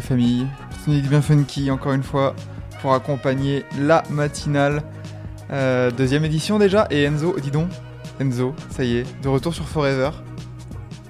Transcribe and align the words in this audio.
Familles, 0.00 0.46
petite 0.70 0.88
musique 0.88 1.08
bien 1.08 1.22
funky, 1.22 1.70
encore 1.70 1.92
une 1.92 2.02
fois, 2.02 2.34
pour 2.80 2.94
accompagner 2.94 3.64
la 3.78 4.02
matinale. 4.10 4.82
Euh, 5.50 5.90
deuxième 5.90 6.24
édition 6.24 6.58
déjà, 6.58 6.86
et 6.90 7.04
Enzo, 7.04 7.38
dis 7.40 7.50
donc, 7.50 7.68
Enzo, 8.20 8.54
ça 8.70 8.84
y 8.84 8.98
est, 8.98 9.22
de 9.22 9.28
retour 9.28 9.54
sur 9.54 9.64
Forever. 9.68 10.10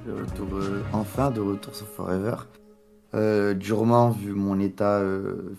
De 0.06 0.12
retour, 0.12 0.48
euh, 0.54 0.82
enfin 0.92 1.30
de 1.30 1.40
retour 1.40 1.74
sur 1.74 1.86
Forever. 1.86 2.36
Euh, 3.14 3.54
durement 3.54 4.10
vu 4.10 4.32
mon 4.32 4.58
état 4.58 5.02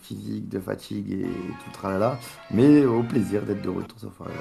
physique 0.01 0.49
de 0.49 0.59
fatigue 0.59 1.11
et 1.11 1.23
tout 1.23 1.71
tralala, 1.71 2.17
mais 2.51 2.83
au 2.85 3.03
plaisir 3.03 3.43
d'être 3.43 3.61
de 3.61 3.69
retour 3.69 3.99
sur 3.99 4.11
Forever. 4.11 4.33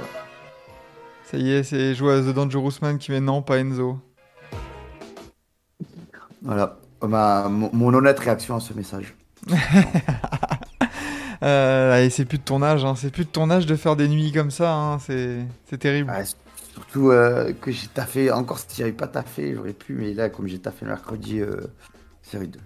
Ça 1.24 1.36
y 1.38 1.50
est, 1.50 1.62
c'est 1.62 1.94
joué 1.94 2.14
à 2.14 2.20
The 2.20 2.34
Dangerous 2.34 2.72
Man 2.82 2.98
qui 2.98 3.10
met 3.10 3.20
non, 3.20 3.42
pas 3.42 3.58
Enzo. 3.58 3.98
Voilà, 6.42 6.76
Ma- 7.02 7.48
mon, 7.48 7.70
mon 7.72 7.94
honnête 7.94 8.18
réaction 8.18 8.56
à 8.56 8.60
ce 8.60 8.74
message. 8.74 9.14
Euh, 11.42 12.04
et 12.04 12.08
c'est 12.08 12.24
plus 12.24 12.38
de 12.38 12.44
ton 12.44 12.62
âge, 12.62 12.84
hein, 12.84 12.94
c'est 12.96 13.10
plus 13.10 13.24
de 13.24 13.30
ton 13.30 13.50
âge 13.50 13.66
de 13.66 13.74
faire 13.74 13.96
des 13.96 14.06
nuits 14.06 14.30
comme 14.30 14.52
ça, 14.52 14.74
hein, 14.74 14.98
c'est 15.00 15.38
c'est 15.68 15.78
terrible. 15.78 16.08
Ouais, 16.08 16.22
surtout 16.72 17.10
euh, 17.10 17.52
que 17.60 17.72
j'ai 17.72 17.88
taffé, 17.88 18.30
encore 18.30 18.60
si 18.60 18.66
j'avais 18.76 18.92
pas 18.92 19.08
taffé, 19.08 19.52
j'aurais 19.52 19.72
pu, 19.72 19.94
mais 19.94 20.14
là, 20.14 20.28
comme 20.28 20.46
j'ai 20.46 20.60
taffé 20.60 20.84
le 20.84 20.92
mercredi, 20.92 21.40
euh, 21.40 21.56
c'est 22.22 22.38
rude. 22.38 22.58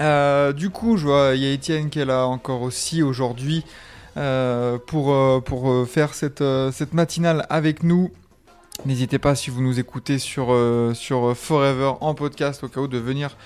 Euh, 0.00 0.52
du 0.52 0.70
coup, 0.70 0.96
je 0.96 1.06
vois, 1.06 1.32
il 1.36 1.42
y 1.42 1.46
a 1.46 1.52
Étienne 1.52 1.88
qui 1.88 2.00
est 2.00 2.04
là 2.04 2.26
encore 2.26 2.62
aussi 2.62 3.00
aujourd'hui 3.00 3.64
pour, 4.16 5.44
pour 5.44 5.88
faire 5.88 6.14
cette, 6.14 6.42
cette 6.72 6.94
matinale 6.94 7.46
avec 7.48 7.84
nous. 7.84 8.10
N'hésitez 8.84 9.18
pas, 9.18 9.34
si 9.34 9.50
vous 9.50 9.62
nous 9.62 9.78
écoutez 9.78 10.18
sur, 10.18 10.48
euh, 10.52 10.92
sur 10.94 11.36
Forever 11.36 11.92
en 12.00 12.14
podcast, 12.14 12.64
au 12.64 12.68
cas 12.68 12.80
où 12.80 12.88
de 12.88 12.98
venir 12.98 13.36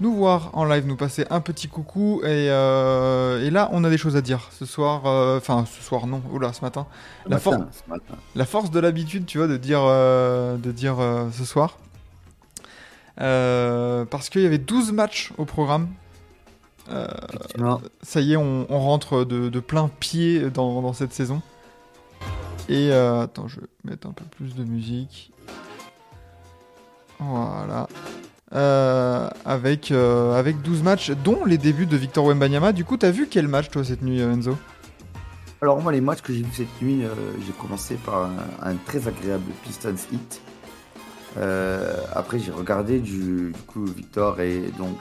nous 0.00 0.14
voir 0.14 0.50
en 0.54 0.64
live, 0.64 0.86
nous 0.86 0.96
passer 0.96 1.26
un 1.28 1.40
petit 1.40 1.68
coucou. 1.68 2.20
Et, 2.22 2.48
euh, 2.50 3.44
et 3.44 3.50
là, 3.50 3.68
on 3.72 3.84
a 3.84 3.90
des 3.90 3.98
choses 3.98 4.16
à 4.16 4.22
dire 4.22 4.48
ce 4.52 4.64
soir. 4.64 5.02
euh, 5.06 5.36
Enfin, 5.36 5.64
ce 5.70 5.82
soir, 5.82 6.06
non, 6.06 6.22
oula, 6.32 6.52
ce 6.54 6.62
matin. 6.62 6.86
Ce 7.24 7.28
La, 7.28 7.36
matin, 7.36 7.50
for- 7.50 7.66
ce 7.72 7.90
matin. 7.90 8.14
la 8.34 8.44
force 8.46 8.70
de 8.70 8.80
l'habitude, 8.80 9.26
tu 9.26 9.38
vois, 9.38 9.46
de 9.48 9.56
dire, 9.58 9.80
euh, 9.82 10.56
de 10.56 10.72
dire 10.72 10.98
euh, 11.00 11.28
ce 11.32 11.44
soir. 11.44 11.76
Euh, 13.20 14.04
parce 14.06 14.30
qu'il 14.30 14.40
y 14.42 14.46
avait 14.46 14.58
12 14.58 14.92
matchs 14.92 15.32
au 15.36 15.44
programme. 15.44 15.88
Euh, 16.90 17.06
ça 18.02 18.20
y 18.22 18.32
est, 18.32 18.36
on, 18.36 18.64
on 18.70 18.78
rentre 18.78 19.24
de, 19.24 19.50
de 19.50 19.60
plein 19.60 19.90
pied 20.00 20.48
dans, 20.48 20.80
dans 20.80 20.94
cette 20.94 21.12
saison. 21.12 21.42
Et 22.68 22.90
euh, 22.92 23.22
attends, 23.22 23.48
je 23.48 23.60
vais 23.60 23.66
mettre 23.84 24.06
un 24.06 24.12
peu 24.12 24.24
plus 24.24 24.54
de 24.54 24.64
musique. 24.64 25.32
Voilà. 27.18 27.88
Euh, 28.54 29.28
avec, 29.44 29.90
euh, 29.90 30.38
avec 30.38 30.62
12 30.62 30.82
matchs, 30.82 31.10
dont 31.10 31.44
les 31.44 31.58
débuts 31.58 31.86
de 31.86 31.96
Victor 31.96 32.24
Wembanyama. 32.26 32.72
Du 32.72 32.84
coup, 32.84 32.96
t'as 32.96 33.10
vu 33.10 33.26
quel 33.30 33.48
match, 33.48 33.68
toi, 33.70 33.84
cette 33.84 34.02
nuit, 34.02 34.20
euh, 34.20 34.32
Enzo? 34.32 34.56
Alors 35.60 35.82
moi 35.82 35.90
les 35.90 36.00
matchs 36.00 36.22
que 36.22 36.32
j'ai 36.32 36.42
vus 36.42 36.54
cette 36.54 36.82
nuit, 36.82 37.04
euh, 37.04 37.14
j'ai 37.44 37.52
commencé 37.52 37.96
par 37.96 38.30
un, 38.62 38.76
très 38.86 39.08
agréable 39.08 39.50
Pistons 39.64 39.94
hit. 40.12 40.40
Euh, 41.36 41.96
après 42.14 42.38
j'ai 42.38 42.52
regardé 42.52 43.00
du, 43.00 43.52
du 43.52 43.62
coup 43.66 43.84
Victor 43.84 44.40
et 44.40 44.70
donc 44.78 44.96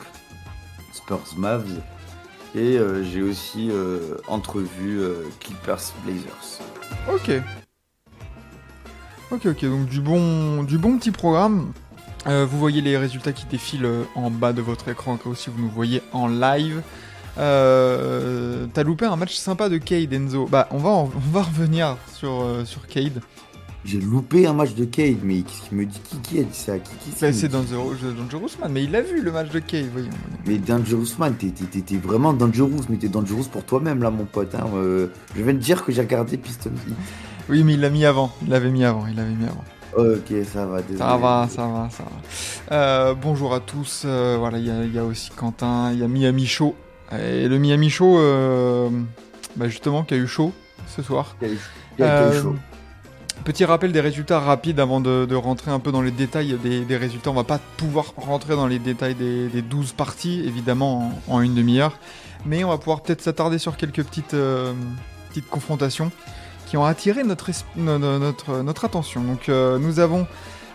Spurs 0.94 1.36
Mavs. 1.38 1.80
Et 2.58 2.78
euh, 2.78 3.04
j'ai 3.04 3.22
aussi 3.22 3.70
euh, 3.70 4.16
entrevu 4.28 5.00
euh, 5.00 5.22
Clippers 5.40 5.94
Blazers. 6.04 6.60
Ok. 7.14 7.32
Ok, 9.30 9.46
ok, 9.46 9.66
donc 9.66 9.86
du 9.88 10.02
bon, 10.02 10.64
du 10.64 10.78
bon 10.80 10.98
petit 10.98 11.12
programme. 11.12 11.72
Euh, 12.26 12.48
vous 12.50 12.58
voyez 12.58 12.82
les 12.82 12.98
résultats 12.98 13.32
qui 13.32 13.46
défilent 13.46 13.86
euh, 13.86 14.04
en 14.16 14.32
bas 14.32 14.54
de 14.54 14.62
votre 14.62 14.88
écran, 14.90 15.14
au 15.14 15.18
cas 15.18 15.30
où 15.30 15.36
si 15.36 15.52
vous 15.52 15.62
nous 15.62 15.70
voyez 15.70 16.02
en 16.14 16.28
live. 16.28 16.82
Euh, 17.38 18.66
T'as 18.74 18.82
loupé 18.84 19.06
un 19.06 19.16
match 19.16 19.36
sympa 19.36 19.70
de 19.70 19.78
Cade, 19.78 20.12
Enzo. 20.12 20.48
Bah, 20.48 20.68
on 20.72 20.78
va, 20.80 20.90
en- 20.90 21.12
revenir 21.36 21.96
sur, 22.16 22.42
euh, 22.42 22.66
sur 22.66 22.88
Cade. 22.88 23.22
J'ai 23.86 24.02
loupé 24.02 24.46
un 24.48 24.54
match 24.54 24.74
de 24.74 24.84
Cade, 24.84 25.18
mais 25.24 25.42
qu'est-ce 25.42 25.70
qu'il 25.70 25.78
me 25.78 25.86
dit? 25.86 26.00
Qui 26.10 26.18
qui 26.18 26.40
a 26.40 26.44
dit 26.44 26.50
ça? 26.58 26.78
Qui, 26.78 26.90
qui 26.98 27.10
Bah, 27.12 27.32
c'est 27.32 27.48
dit 27.48 27.48
Dangerous, 27.48 27.94
Dangerous 28.18 28.50
Man, 28.60 28.72
mais 28.74 28.84
il 28.84 28.94
a 28.96 29.02
vu 29.02 29.22
le 29.22 29.32
match 29.32 29.50
de 29.50 29.60
Cade, 29.60 29.88
voyons. 29.94 30.10
Mais 30.46 30.58
Dangerous 30.58 31.16
Man, 31.20 31.36
t'es- 31.36 31.96
vraiment 31.98 32.34
Dangerous, 32.34 32.82
mais 32.90 32.98
t'es 32.98 33.08
Dangerous 33.08 33.46
pour 33.52 33.64
toi-même 33.64 34.04
là 34.04 34.10
mon 34.10 34.26
pote. 34.26 34.54
hein. 34.56 34.66
Euh, 34.76 35.08
je 35.36 35.42
viens 35.44 35.54
de 35.54 35.60
dire 35.60 35.86
que 35.86 35.92
j'ai 35.94 36.02
regardé 36.02 36.36
Pistons 36.38 36.72
hit. 36.88 36.96
Oui, 37.50 37.64
mais 37.64 37.76
il 37.76 37.80
l'a 37.80 37.90
mis 37.90 38.04
avant, 38.04 38.34
il 38.42 38.50
l'avait 38.50 38.72
mis 38.72 38.84
avant, 38.84 39.08
il 39.08 39.16
l'avait 39.16 39.34
mis 39.34 39.46
avant. 39.46 39.64
Ok, 39.96 40.34
ça 40.52 40.66
va, 40.66 40.82
désolé. 40.82 40.98
Ça 41.00 41.16
va, 41.18 41.48
ça 41.50 41.66
va, 41.68 41.90
ça 41.90 42.04
va. 42.04 42.76
Euh, 42.76 43.14
bonjour 43.14 43.54
à 43.54 43.62
tous. 43.62 44.04
euh, 44.06 44.36
voilà, 44.38 44.58
il 44.60 44.66
y, 44.66 44.70
a- 44.70 44.84
y 44.84 45.00
a 45.00 45.06
aussi 45.06 45.30
Quentin, 45.32 45.92
il 45.94 46.00
y 46.00 46.04
a 46.04 46.08
Miami 46.10 46.46
Show. 46.46 46.76
Et 47.18 47.48
le 47.48 47.58
Miami 47.58 47.90
Show, 47.90 48.20
euh, 48.20 48.90
bah 49.56 49.70
justement, 49.70 50.04
qui 50.04 50.14
a 50.16 50.18
eu 50.18 50.28
chaud 50.28 50.52
ce 50.94 51.02
soir. 51.02 51.38
Quel- 51.40 51.58
quel 51.96 52.06
Euh, 52.06 52.42
show. 52.42 52.56
Petit 53.44 53.66
rappel 53.66 53.92
des 53.92 54.02
résultats 54.02 54.40
rapides 54.40 54.80
avant 54.80 55.00
de, 55.00 55.36
rentrer 55.36 55.72
un 55.72 55.80
peu 55.80 55.92
dans 55.92 56.02
les 56.02 56.12
détails 56.12 56.58
des, 56.62 56.98
résultats. 56.98 57.32
On 57.32 57.34
va 57.34 57.44
pas 57.44 57.60
pouvoir 57.78 58.14
rentrer 58.18 58.56
dans 58.56 58.68
les 58.68 58.80
détails 58.80 59.16
des, 59.16 59.48
des 59.48 59.62
12 59.62 59.94
parties, 59.94 60.42
évidemment, 60.46 61.12
en, 61.28 61.42
une 61.42 61.56
demi-heure. 61.56 61.98
Mais 62.46 62.64
on 62.64 62.70
va 62.70 62.78
pouvoir 62.78 63.02
peut-être 63.02 63.22
s'attarder 63.22 63.58
sur 63.58 63.78
quelques 63.78 64.04
petites, 64.04 64.34
euh, 64.34 64.74
confrontations 65.50 66.12
qui 66.66 66.78
ont 66.78 66.84
attiré 66.84 67.24
notre, 67.24 67.46
attention. 68.84 69.22
Donc 69.24 69.50
euh, 69.50 69.80
nous 69.80 70.00
avons 70.00 70.28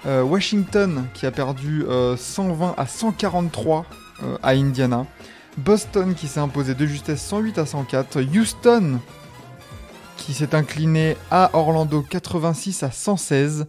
euh, 0.05 0.23
Washington 0.23 1.07
qui 1.15 1.27
a 1.27 1.31
perdu 1.31 1.85
euh, 1.87 2.17
120 2.17 2.75
à 2.77 2.87
143 2.87 3.87
euh, 4.23 4.37
à 4.43 4.51
Indiana. 4.51 5.07
Boston 5.59 6.15
qui 6.15 6.27
s'est 6.27 6.41
imposé 6.41 6.75
de 6.75 6.87
justesse 6.87 7.23
108 7.23 7.59
à 7.59 7.67
104. 7.67 8.21
Houston 8.23 8.99
qui 10.25 10.35
s'est 10.35 10.55
incliné 10.55 11.17
à 11.31 11.51
Orlando 11.55 12.03
86 12.03 12.85
à 12.85 12.91
116. 12.91 13.67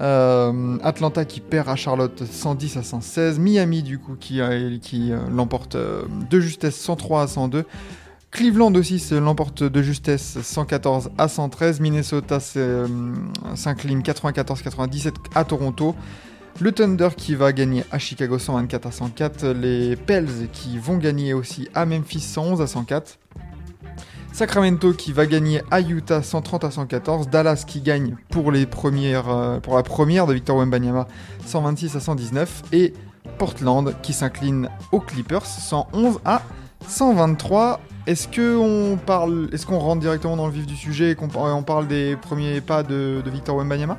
Euh, 0.00 0.76
Atlanta 0.82 1.24
qui 1.24 1.40
perd 1.40 1.68
à 1.68 1.76
Charlotte 1.76 2.24
110 2.24 2.78
à 2.78 2.82
116. 2.82 3.38
Miami 3.38 3.82
du 3.84 3.98
coup 3.98 4.16
qui, 4.18 4.40
euh, 4.40 4.78
qui 4.78 5.12
euh, 5.12 5.18
l'emporte 5.30 5.76
de 5.76 6.40
justesse 6.40 6.76
103 6.76 7.22
à 7.22 7.26
102. 7.28 7.64
Cleveland 8.32 8.74
aussi 8.74 9.00
l'emporte 9.12 9.62
de 9.62 9.82
justesse 9.82 10.38
114 10.42 11.10
à 11.16 11.28
113. 11.28 11.78
Minnesota 11.78 12.40
s'incline 12.40 14.00
94-97 14.00 15.12
à 15.36 15.44
Toronto. 15.44 15.94
Le 16.58 16.72
Thunder 16.72 17.10
qui 17.16 17.36
va 17.36 17.52
gagner 17.52 17.84
à 17.92 18.00
Chicago 18.00 18.40
124 18.40 18.86
à 18.86 18.90
104. 18.90 19.46
Les 19.46 19.94
Pels 19.94 20.48
qui 20.52 20.76
vont 20.78 20.96
gagner 20.96 21.34
aussi 21.34 21.68
à 21.72 21.86
Memphis 21.86 22.20
111 22.20 22.60
à 22.60 22.66
104. 22.66 23.18
Sacramento 24.34 24.92
qui 24.92 25.12
va 25.12 25.26
gagner 25.26 25.62
à 25.70 25.80
Utah 25.80 26.20
130 26.20 26.64
à 26.64 26.72
114. 26.72 27.28
Dallas 27.28 27.62
qui 27.64 27.80
gagne 27.80 28.16
euh, 28.36 29.60
pour 29.60 29.76
la 29.76 29.82
première 29.84 30.26
de 30.26 30.34
Victor 30.34 30.56
Wembanyama 30.56 31.06
126 31.46 31.94
à 31.94 32.00
119. 32.00 32.62
Et 32.72 32.94
Portland 33.38 33.94
qui 34.02 34.12
s'incline 34.12 34.68
aux 34.90 34.98
Clippers 34.98 35.46
111 35.46 36.18
à 36.24 36.42
123. 36.88 37.78
Est-ce 38.08 38.26
qu'on 38.26 38.96
parle, 38.96 39.50
rentre 39.68 40.00
directement 40.00 40.36
dans 40.36 40.48
le 40.48 40.52
vif 40.52 40.66
du 40.66 40.74
sujet 40.74 41.12
et 41.12 41.16
on 41.20 41.62
parle 41.62 41.86
des 41.86 42.16
premiers 42.16 42.60
pas 42.60 42.82
de, 42.82 43.22
de 43.24 43.30
Victor 43.30 43.56
Wembanyama? 43.56 43.96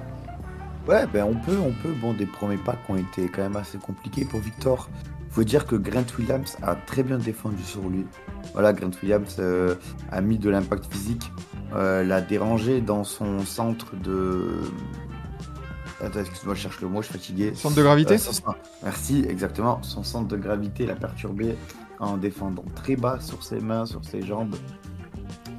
Ouais, 0.86 1.08
ben 1.08 1.24
on 1.24 1.36
peut, 1.36 1.58
on 1.66 1.72
peut. 1.82 1.94
Bon, 2.02 2.14
des 2.14 2.26
premiers 2.26 2.58
pas 2.58 2.74
qui 2.74 2.92
ont 2.92 2.98
été 2.98 3.30
quand 3.30 3.42
même 3.42 3.56
assez 3.56 3.78
compliqués 3.78 4.26
pour 4.26 4.42
Victor. 4.42 4.90
Faut 5.36 5.44
dire 5.44 5.66
que 5.66 5.76
Grant 5.76 6.06
Williams 6.18 6.56
a 6.62 6.76
très 6.76 7.04
bien 7.04 7.18
défendu 7.18 7.62
sur 7.62 7.90
lui. 7.90 8.08
Voilà, 8.54 8.72
Grant 8.72 8.92
Williams 9.04 9.36
euh, 9.40 9.76
a 10.10 10.22
mis 10.22 10.38
de 10.38 10.50
l'impact 10.50 10.86
physique, 10.90 11.30
euh, 11.74 12.06
l'a 12.06 12.22
dérangé 12.22 12.80
dans 12.80 13.04
son 13.04 13.40
centre 13.40 13.98
de. 13.98 14.62
Attends, 16.00 16.22
excuse-moi, 16.22 16.56
je 16.56 16.62
cherche 16.62 16.80
le 16.80 16.88
mot, 16.88 17.02
je 17.02 17.08
suis 17.08 17.20
fatigué. 17.20 17.54
Centre 17.54 17.76
de 17.76 17.84
gravité 17.84 18.14
Euh, 18.14 18.18
son 18.18 18.56
Merci, 18.82 19.26
exactement. 19.28 19.84
Son 19.84 20.04
centre 20.04 20.30
de 20.30 20.38
gravité 20.38 20.86
l'a 20.86 20.96
perturbé 20.96 21.58
en 22.00 22.16
défendant 22.16 22.64
très 22.74 22.96
bas 22.96 23.20
sur 23.20 23.44
ses 23.44 23.60
mains, 23.60 23.86
sur 23.86 24.06
ses 24.06 24.22
jambes. 24.22 24.56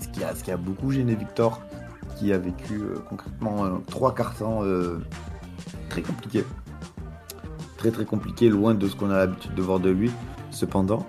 Ce 0.01 0.09
qui 0.09 0.25
a, 0.25 0.35
ce 0.35 0.43
qui 0.43 0.53
a 0.53 0.57
beaucoup 0.57 0.91
gêné 0.91 1.15
Victor, 1.17 1.61
qui 2.17 2.33
a 2.33 2.39
vécu 2.39 2.81
concrètement 3.11 3.83
trois 3.91 4.15
quarts 4.15 4.37
temps 4.37 4.63
très 5.91 6.01
compliqués. 6.01 6.47
Très 7.91 8.03
très 8.03 8.05
compliqué, 8.05 8.49
loin 8.49 8.75
de 8.75 8.89
ce 8.89 8.97
qu'on 8.97 9.11
a 9.11 9.19
l'habitude 9.19 9.55
de 9.55 9.63
voir 9.63 9.79
de 9.79 9.91
lui. 9.91 10.11
Cependant, 10.51 11.07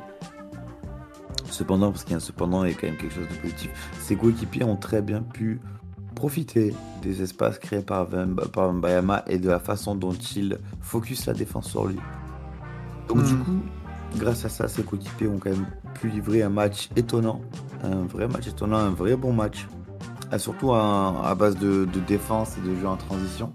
cependant, 1.49 1.91
parce 1.91 2.03
qu'il 2.03 2.11
y 2.11 2.13
a 2.13 2.17
un 2.17 2.19
cependant 2.19 2.63
et 2.65 2.73
quand 2.73 2.87
même 2.87 2.97
quelque 2.97 3.15
chose 3.15 3.27
de 3.27 3.35
positif, 3.41 3.71
ses 3.99 4.15
coéquipiers 4.15 4.63
ont 4.63 4.75
très 4.75 5.01
bien 5.01 5.21
pu 5.21 5.59
profiter 6.15 6.75
des 7.01 7.21
espaces 7.21 7.57
créés 7.59 7.81
par, 7.81 8.07
Mbayama 8.09 9.23
et 9.27 9.37
de 9.39 9.49
la 9.49 9.59
façon 9.59 9.95
dont 9.95 10.13
il 10.13 10.57
focus 10.81 11.25
la 11.25 11.33
défense 11.33 11.69
sur 11.69 11.85
lui. 11.87 11.97
Donc 13.07 13.23
du 13.23 13.33
Hmm. 13.33 13.43
coup, 13.43 13.59
grâce 14.17 14.45
à 14.45 14.49
ça, 14.49 14.67
ses 14.67 14.83
coéquipiers 14.83 15.27
ont 15.27 15.37
quand 15.39 15.49
même 15.51 15.65
pu 15.95 16.09
livrer 16.09 16.43
un 16.43 16.49
match 16.49 16.89
étonnant, 16.95 17.41
un 17.83 18.05
vrai 18.05 18.27
match 18.27 18.47
étonnant, 18.47 18.77
un 18.77 18.89
vrai 18.91 19.15
bon 19.15 19.33
match, 19.33 19.67
et 20.31 20.37
surtout 20.37 20.73
à, 20.73 21.23
à 21.27 21.33
base 21.35 21.55
de, 21.57 21.85
de 21.85 21.99
défense 22.01 22.55
et 22.57 22.67
de 22.67 22.75
jeu 22.75 22.87
en 22.87 22.97
transition, 22.97 23.53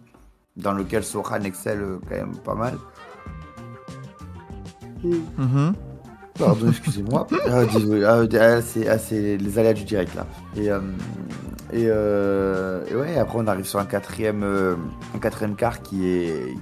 dans 0.56 0.72
lequel 0.72 1.04
Soran 1.04 1.40
excelle 1.42 1.82
euh, 1.82 1.98
quand 2.08 2.16
même 2.16 2.36
pas 2.38 2.54
mal. 2.54 2.78
Mhm. 5.02 5.74
Pardon, 6.38 6.68
excusez-moi. 6.68 7.26
Ah, 7.46 7.64
désolé. 7.66 8.04
Ah, 8.04 8.22
ah, 8.40 8.98
c'est 8.98 9.36
les 9.36 9.58
aléas 9.58 9.74
du 9.74 9.84
direct 9.84 10.14
là. 10.14 10.26
Et, 10.56 10.70
euh, 10.70 10.80
euh, 11.74 12.84
et 12.90 12.94
ouais, 12.94 13.18
après 13.18 13.38
on 13.38 13.46
arrive 13.46 13.64
sur 13.64 13.78
un 13.78 13.84
quatrième, 13.84 14.42
euh, 14.42 14.76
quatrième 15.20 15.56
quart 15.56 15.82
qui 15.82 16.06
est, 16.06 16.54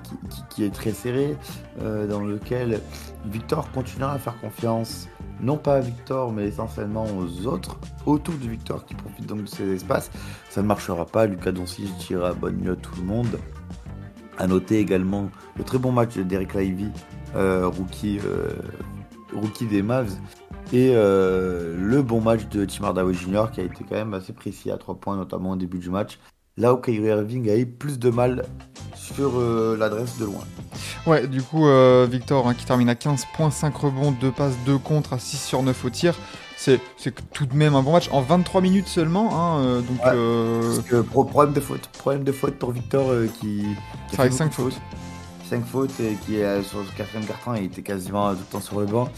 qui, 0.49 0.65
est 0.65 0.75
très 0.75 0.93
serré, 0.93 1.37
dans 1.81 2.21
lequel 2.21 2.81
Victor 3.27 3.71
continuera 3.73 4.13
à 4.13 4.19
faire 4.19 4.39
confiance, 4.41 5.09
non 5.41 5.57
pas 5.57 5.77
à 5.77 5.81
Victor, 5.81 6.33
mais 6.33 6.47
essentiellement 6.47 7.07
aux 7.07 7.47
autres 7.47 7.79
autour 8.07 8.35
de 8.35 8.49
Victor 8.49 8.85
qui 8.85 8.95
profitent 8.95 9.27
donc 9.27 9.45
de 9.45 9.49
ces 9.49 9.69
espaces. 9.73 10.11
Ça 10.49 10.63
ne 10.63 10.67
marchera 10.67 11.07
pas. 11.07 11.27
Lucas 11.27 11.53
Doncic 11.53 11.97
tira 11.99 12.33
bonne 12.33 12.57
nuit 12.57 12.71
à 12.71 12.77
tout 12.77 12.95
le 12.97 13.05
monde. 13.05 13.39
À 14.41 14.47
noter 14.47 14.79
également 14.79 15.29
le 15.59 15.65
très 15.65 15.77
bon 15.77 15.93
match 15.93 16.17
de 16.17 16.23
Derek 16.23 16.55
Lively, 16.55 16.89
euh, 17.37 17.69
rookie, 17.69 18.19
euh, 18.25 18.49
rookie 19.35 19.67
des 19.67 19.83
Mavs, 19.83 20.15
et 20.73 20.93
euh, 20.95 21.77
le 21.79 22.01
bon 22.01 22.23
match 22.23 22.49
de 22.49 22.65
Tim 22.65 22.85
Hardaway 22.85 23.13
Jr. 23.13 23.51
qui 23.53 23.61
a 23.61 23.65
été 23.65 23.85
quand 23.87 23.97
même 23.97 24.15
assez 24.15 24.33
précis 24.33 24.71
à 24.71 24.79
3 24.79 24.95
points, 24.95 25.17
notamment 25.17 25.51
au 25.51 25.57
début 25.57 25.79
du 25.79 25.91
match. 25.91 26.19
Là 26.57 26.73
où 26.73 26.79
Kyrie 26.79 27.09
Irving 27.09 27.51
a 27.51 27.57
eu 27.59 27.67
plus 27.67 27.99
de 27.99 28.09
mal 28.09 28.47
sur 28.95 29.39
l'adresse 29.79 30.19
de 30.19 30.25
loin. 30.25 30.45
Ouais, 31.07 31.27
du 31.27 31.43
coup, 31.43 31.67
Victor 32.09 32.49
hein, 32.49 32.55
qui 32.55 32.65
termine 32.65 32.89
à 32.89 32.95
15 32.95 33.27
points, 33.35 33.51
5 33.51 33.77
rebonds, 33.77 34.13
2 34.13 34.31
passes, 34.31 34.57
2 34.65 34.79
contre 34.79 35.13
à 35.13 35.19
6 35.19 35.37
sur 35.37 35.63
9 35.63 35.85
au 35.85 35.91
tir. 35.91 36.15
C'est 36.63 36.79
tout 37.33 37.47
de 37.47 37.55
même 37.55 37.75
un 37.75 37.83
bon 37.83 37.93
match 37.93 38.11
en 38.13 38.21
23 38.21 38.61
minutes 38.61 38.87
seulement. 38.87 39.31
Hein, 39.33 39.65
euh, 39.65 39.81
donc, 39.81 40.05
Ouais. 40.05 40.13
euh, 40.15 40.61
Parce 40.77 40.87
que 40.89 41.01
pro- 41.01 41.25
problème 41.25 41.55
de 41.55 41.61
faute, 41.61 41.87
problème 41.99 42.23
de 42.23 42.33
faute 42.33 42.57
pour 42.59 42.71
Victor 42.73 43.11
euh, 43.11 43.27
qui, 43.41 43.61
qui 43.63 43.67
C'est 44.11 44.21
avec 44.21 44.33
cinq 44.35 44.53
fautes. 44.53 44.79
5 45.51 45.65
fautes 45.67 45.99
et 45.99 46.15
qui 46.25 46.37
est 46.37 46.45
euh, 46.45 46.63
sur 46.63 46.79
le 46.79 46.85
quatrième 46.97 47.27
carton, 47.27 47.55
il 47.57 47.65
était 47.65 47.83
quasiment 47.83 48.31
tout 48.35 48.39
le 48.39 48.53
temps 48.53 48.61
sur 48.61 48.79
le 48.79 48.87
banc. 48.87 49.09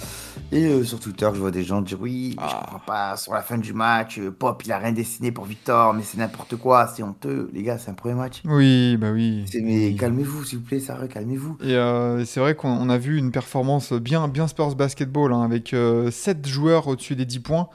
Et 0.50 0.64
euh, 0.64 0.82
sur 0.82 0.99
Twitter, 0.99 1.29
je 1.34 1.38
vois 1.38 1.50
des 1.50 1.62
gens 1.62 1.82
dire 1.82 1.99
oui, 2.00 2.37
je 2.38 2.43
Ah. 2.43 2.61
comprends 2.61 2.79
pas, 2.87 3.17
sur 3.19 3.34
la 3.34 3.43
fin 3.43 3.58
du 3.58 3.75
match, 3.75 4.19
euh, 4.19 4.31
Pop 4.31 4.62
il 4.64 4.73
a 4.73 4.79
rien 4.79 4.93
dessiné 4.93 5.31
pour 5.31 5.44
Victor, 5.44 5.93
mais 5.93 6.02
c'est 6.02 6.17
n'importe 6.17 6.56
quoi, 6.56 6.87
c'est 6.87 7.02
honteux. 7.02 7.50
Les 7.52 7.62
gars, 7.62 7.76
c'est 7.76 7.90
un 7.90 7.94
premier 7.94 8.14
match. 8.14 8.40
oui, 8.46 8.96
bah 8.96 9.11
oui. 9.12 9.44
C'est- 9.52 9.61
Mais 9.61 9.88
Oui. 9.88 9.96
calmez-vous, 9.96 10.43
s'il 10.44 10.58
vous 10.61 10.64
plaît, 10.64 10.81
sérieux, 10.81 11.06
calmez-vous. 11.06 11.58
Et 11.62 11.75
euh, 11.76 12.25
c'est 12.25 12.40
vrai 12.40 12.55
qu'on 12.55 12.70
on 12.70 12.88
a 12.88 12.96
vu 12.96 13.19
une 13.19 13.31
performance 13.31 13.93
bien, 13.93 14.26
bien 14.26 14.49
Spurs 14.49 14.75
basketball, 14.75 15.34
hein, 15.34 15.43
avec 15.43 15.76
7 16.11 16.46
joueurs 16.46 16.88
au-dessus 16.88 17.14
des 17.14 17.26
10 17.26 17.40
points. 17.40 17.69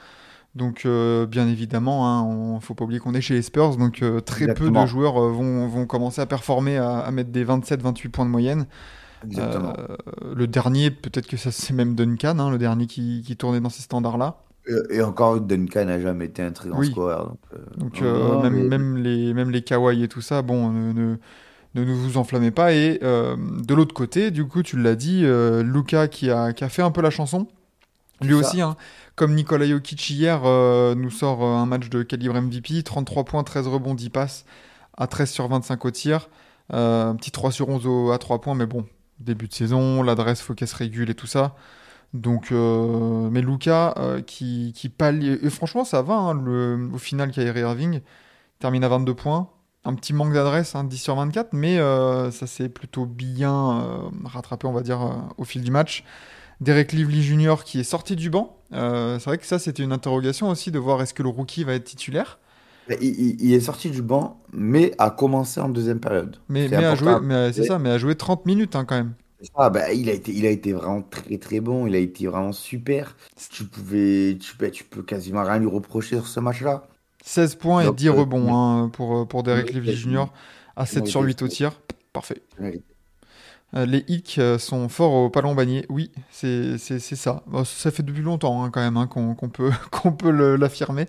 Donc, 0.57 0.83
euh, 0.85 1.25
bien 1.27 1.47
évidemment, 1.47 2.07
hein, 2.07 2.23
on 2.23 2.59
faut 2.59 2.73
pas 2.73 2.83
oublier 2.83 2.99
qu'on 2.99 3.13
est 3.13 3.21
chez 3.21 3.35
les 3.35 3.41
Spurs, 3.43 3.77
donc 3.77 4.01
euh, 4.01 4.19
très 4.21 4.45
Exactement. 4.45 4.71
peu 4.71 4.81
de 4.81 4.85
joueurs 4.87 5.21
euh, 5.21 5.31
vont, 5.31 5.67
vont 5.67 5.85
commencer 5.85 6.19
à 6.19 6.25
performer, 6.25 6.77
à, 6.77 6.97
à 6.99 7.11
mettre 7.11 7.29
des 7.29 7.45
27-28 7.45 8.09
points 8.09 8.25
de 8.25 8.31
moyenne. 8.31 8.65
Exactement. 9.23 9.73
Le 10.35 10.47
dernier, 10.47 10.89
peut-être 10.91 11.27
que 11.27 11.37
ça 11.37 11.51
c'est 11.51 11.73
même 11.73 11.93
Duncan, 11.95 12.39
hein, 12.39 12.49
le 12.49 12.57
dernier 12.57 12.87
qui, 12.87 13.23
qui 13.25 13.35
tournait 13.37 13.59
dans 13.59 13.69
ces 13.69 13.83
standards-là. 13.83 14.37
Et 14.89 15.01
encore, 15.01 15.39
Duncan 15.39 15.85
n'a 15.85 15.99
jamais 16.01 16.25
été 16.25 16.41
un 16.41 16.51
très 16.51 16.69
grand 16.69 16.79
Oui. 16.79 16.87
scoreur. 16.91 17.35
Donc, 17.77 18.01
même, 18.01 18.53
mais- 18.53 18.63
même 18.67 18.97
les, 18.97 19.33
même 19.33 19.49
les 19.51 19.61
Kawhi 19.61 20.03
et 20.03 20.07
tout 20.07 20.21
ça, 20.21 20.41
bon, 20.41 20.69
ne, 20.71 20.91
ne, 20.91 21.15
ne, 21.75 21.83
ne 21.85 21.93
vous 21.93 22.17
enflammez 22.17 22.51
pas. 22.51 22.73
Et 22.73 22.99
de 22.99 23.73
l'autre 23.73 23.93
côté, 23.93 24.29
du 24.31 24.45
coup, 24.45 24.63
tu 24.63 24.77
l'as 24.77 24.95
dit, 24.95 25.23
Luca 25.63 26.07
qui 26.07 26.29
a, 26.29 26.51
qui 26.53 26.63
a 26.63 26.69
fait 26.69 26.81
un 26.81 26.91
peu 26.91 27.01
la 27.01 27.09
chanson. 27.11 27.47
Lui 28.21 28.33
aussi, 28.33 28.61
hein, 28.61 28.75
comme 29.15 29.35
Nikola 29.35 29.67
Jokic 29.67 30.09
hier, 30.09 30.41
euh, 30.45 30.95
nous 30.95 31.11
sort 31.11 31.43
euh, 31.43 31.55
un 31.55 31.65
match 31.65 31.89
de 31.89 32.01
calibre 32.03 32.35
MVP, 32.41 32.81
33 32.83 33.25
points, 33.25 33.43
13 33.43 33.67
rebonds, 33.67 33.93
10 33.93 34.09
passes, 34.09 34.45
à 34.97 35.07
13 35.07 35.29
sur 35.29 35.47
25 35.47 35.85
au 35.85 35.91
tir. 35.91 36.29
Euh, 36.73 37.09
un 37.09 37.15
petit 37.15 37.31
3 37.31 37.51
sur 37.51 37.69
11 37.69 37.85
au- 37.87 38.11
à 38.11 38.17
3 38.17 38.41
points, 38.41 38.55
mais 38.55 38.65
bon, 38.65 38.85
début 39.19 39.47
de 39.47 39.53
saison, 39.53 40.01
l'adresse, 40.03 40.41
faut 40.41 40.53
qu'elle 40.55 40.67
se 40.67 40.75
régule 40.75 41.09
et 41.09 41.15
tout 41.15 41.27
ça. 41.27 41.55
Donc, 42.13 42.51
euh, 42.51 43.29
mais 43.31 43.41
Luca 43.41 43.93
qui, 44.25 44.73
qui 44.75 44.89
pallie. 44.89 45.29
Et 45.41 45.49
franchement, 45.49 45.83
ça 45.85 46.01
va, 46.01 46.15
hein, 46.15 46.33
le, 46.33 46.89
au 46.93 46.97
final, 46.97 47.31
Kyrie 47.31 47.59
Irving 47.61 48.01
termine 48.59 48.83
à 48.83 48.89
22 48.89 49.13
points. 49.13 49.49
Un 49.85 49.93
petit 49.93 50.13
manque 50.13 50.33
d'adresse, 50.33 50.75
hein, 50.75 50.83
10 50.83 50.97
sur 50.97 51.15
24, 51.15 51.53
mais 51.53 51.77
ça 52.31 52.47
s'est 52.47 52.67
plutôt 52.69 53.05
bien 53.05 54.09
rattrapé, 54.25 54.67
on 54.67 54.73
va 54.73 54.81
dire, 54.81 54.99
au 55.37 55.43
fil 55.45 55.61
du 55.63 55.71
match. 55.71 56.03
Derek 56.61 56.91
Lively 56.91 57.21
Jr. 57.23 57.63
qui 57.65 57.79
est 57.79 57.83
sorti 57.83 58.15
du 58.15 58.29
banc. 58.29 58.57
Euh, 58.73 59.19
c'est 59.19 59.25
vrai 59.29 59.37
que 59.37 59.45
ça, 59.45 59.59
c'était 59.59 59.83
une 59.83 59.91
interrogation 59.91 60.49
aussi 60.49 60.71
de 60.71 60.79
voir 60.79 61.01
est-ce 61.01 61.13
que 61.13 61.23
le 61.23 61.29
rookie 61.29 61.63
va 61.63 61.73
être 61.73 61.85
titulaire. 61.85 62.39
Il, 62.89 63.03
il- 63.03 63.41
il 63.41 63.53
est 63.53 63.59
sorti 63.59 63.89
du 63.89 64.01
banc, 64.01 64.41
mais 64.53 64.93
a 64.97 65.09
commencé 65.09 65.59
en 65.59 65.69
deuxième 65.69 65.99
période. 65.99 66.37
Mais, 66.49 66.73
important. 66.73 66.95
jouer, 66.95 67.19
mais 67.21 67.33
euh, 67.33 67.51
c'est 67.53 67.61
Oui. 67.61 67.67
ça, 67.67 67.79
mais 67.79 67.89
à 67.89 67.97
jouer 67.97 68.15
30 68.15 68.45
minutes 68.45 68.75
hein, 68.75 68.85
quand 68.85 68.95
même. 68.95 69.13
Ah, 69.55 69.69
bah, 69.69 69.91
il, 69.93 70.09
a 70.09 70.13
été, 70.13 70.31
il 70.33 70.45
a 70.45 70.49
été 70.49 70.73
vraiment 70.73 71.03
très 71.03 71.37
très 71.37 71.59
bon, 71.59 71.85
il 71.85 71.93
a 71.95 71.99
été 71.99 72.25
vraiment 72.25 72.53
super. 72.53 73.15
Tu 73.51 73.65
pouvais, 73.65 74.37
tu, 74.39 74.55
bah, 74.57 74.71
tu 74.71 74.83
peux 74.83 75.03
quasiment 75.03 75.43
rien 75.43 75.59
lui 75.59 75.67
reprocher 75.67 76.15
sur 76.15 76.27
ce 76.27 76.39
match-là. 76.39 76.87
16 77.23 77.55
points 77.55 77.81
et 77.81 77.85
Donc, 77.85 77.97
10 77.97 78.07
euh, 78.07 78.11
rebonds 78.13 78.55
hein, 78.55 78.89
pour, 78.89 79.27
pour 79.27 79.43
Derek 79.43 79.71
Lively. 79.73 79.95
Jr. 79.95 80.25
à 80.75 80.85
7 80.85 81.03
Oui, 81.03 81.09
sur 81.11 81.19
oui, 81.19 81.27
8 81.27 81.41
au 81.43 81.47
tir. 81.49 81.71
Parfait. 82.13 82.41
Euh, 83.75 83.85
les 83.85 84.05
hicks 84.07 84.37
euh, 84.39 84.57
sont 84.57 84.87
forts 84.87 85.13
au 85.13 85.29
Palon 85.29 85.53
Bagné. 85.53 85.85
Oui, 85.89 86.11
c'est 86.31 86.77
ça. 86.77 87.43
Bon, 87.47 87.63
ça 87.65 87.91
fait 87.91 88.03
depuis 88.03 88.21
longtemps 88.23 88.63
hein, 88.63 88.69
quand 88.71 88.79
même 88.79 88.95
hein, 88.97 89.07
qu'on 89.07 89.35
qu'on 89.35 89.49
peut, 89.49 89.71
qu'on 89.91 90.13
peut 90.13 90.31
l'affirmer. 90.55 91.07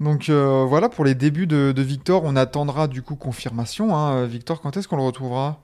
Donc 0.00 0.28
euh, 0.28 0.64
voilà 0.68 0.88
pour 0.88 1.04
les 1.04 1.14
débuts 1.14 1.46
de, 1.46 1.72
de 1.74 1.82
Victor. 1.82 2.22
On 2.24 2.36
attendra 2.36 2.88
du 2.88 3.00
coup 3.02 3.14
confirmation. 3.16 3.96
hein. 3.96 4.24
Victor, 4.26 4.60
quand 4.60 4.76
est-ce 4.76 4.86
qu'on 4.88 4.96
le 4.96 5.02
retrouvera? 5.02 5.60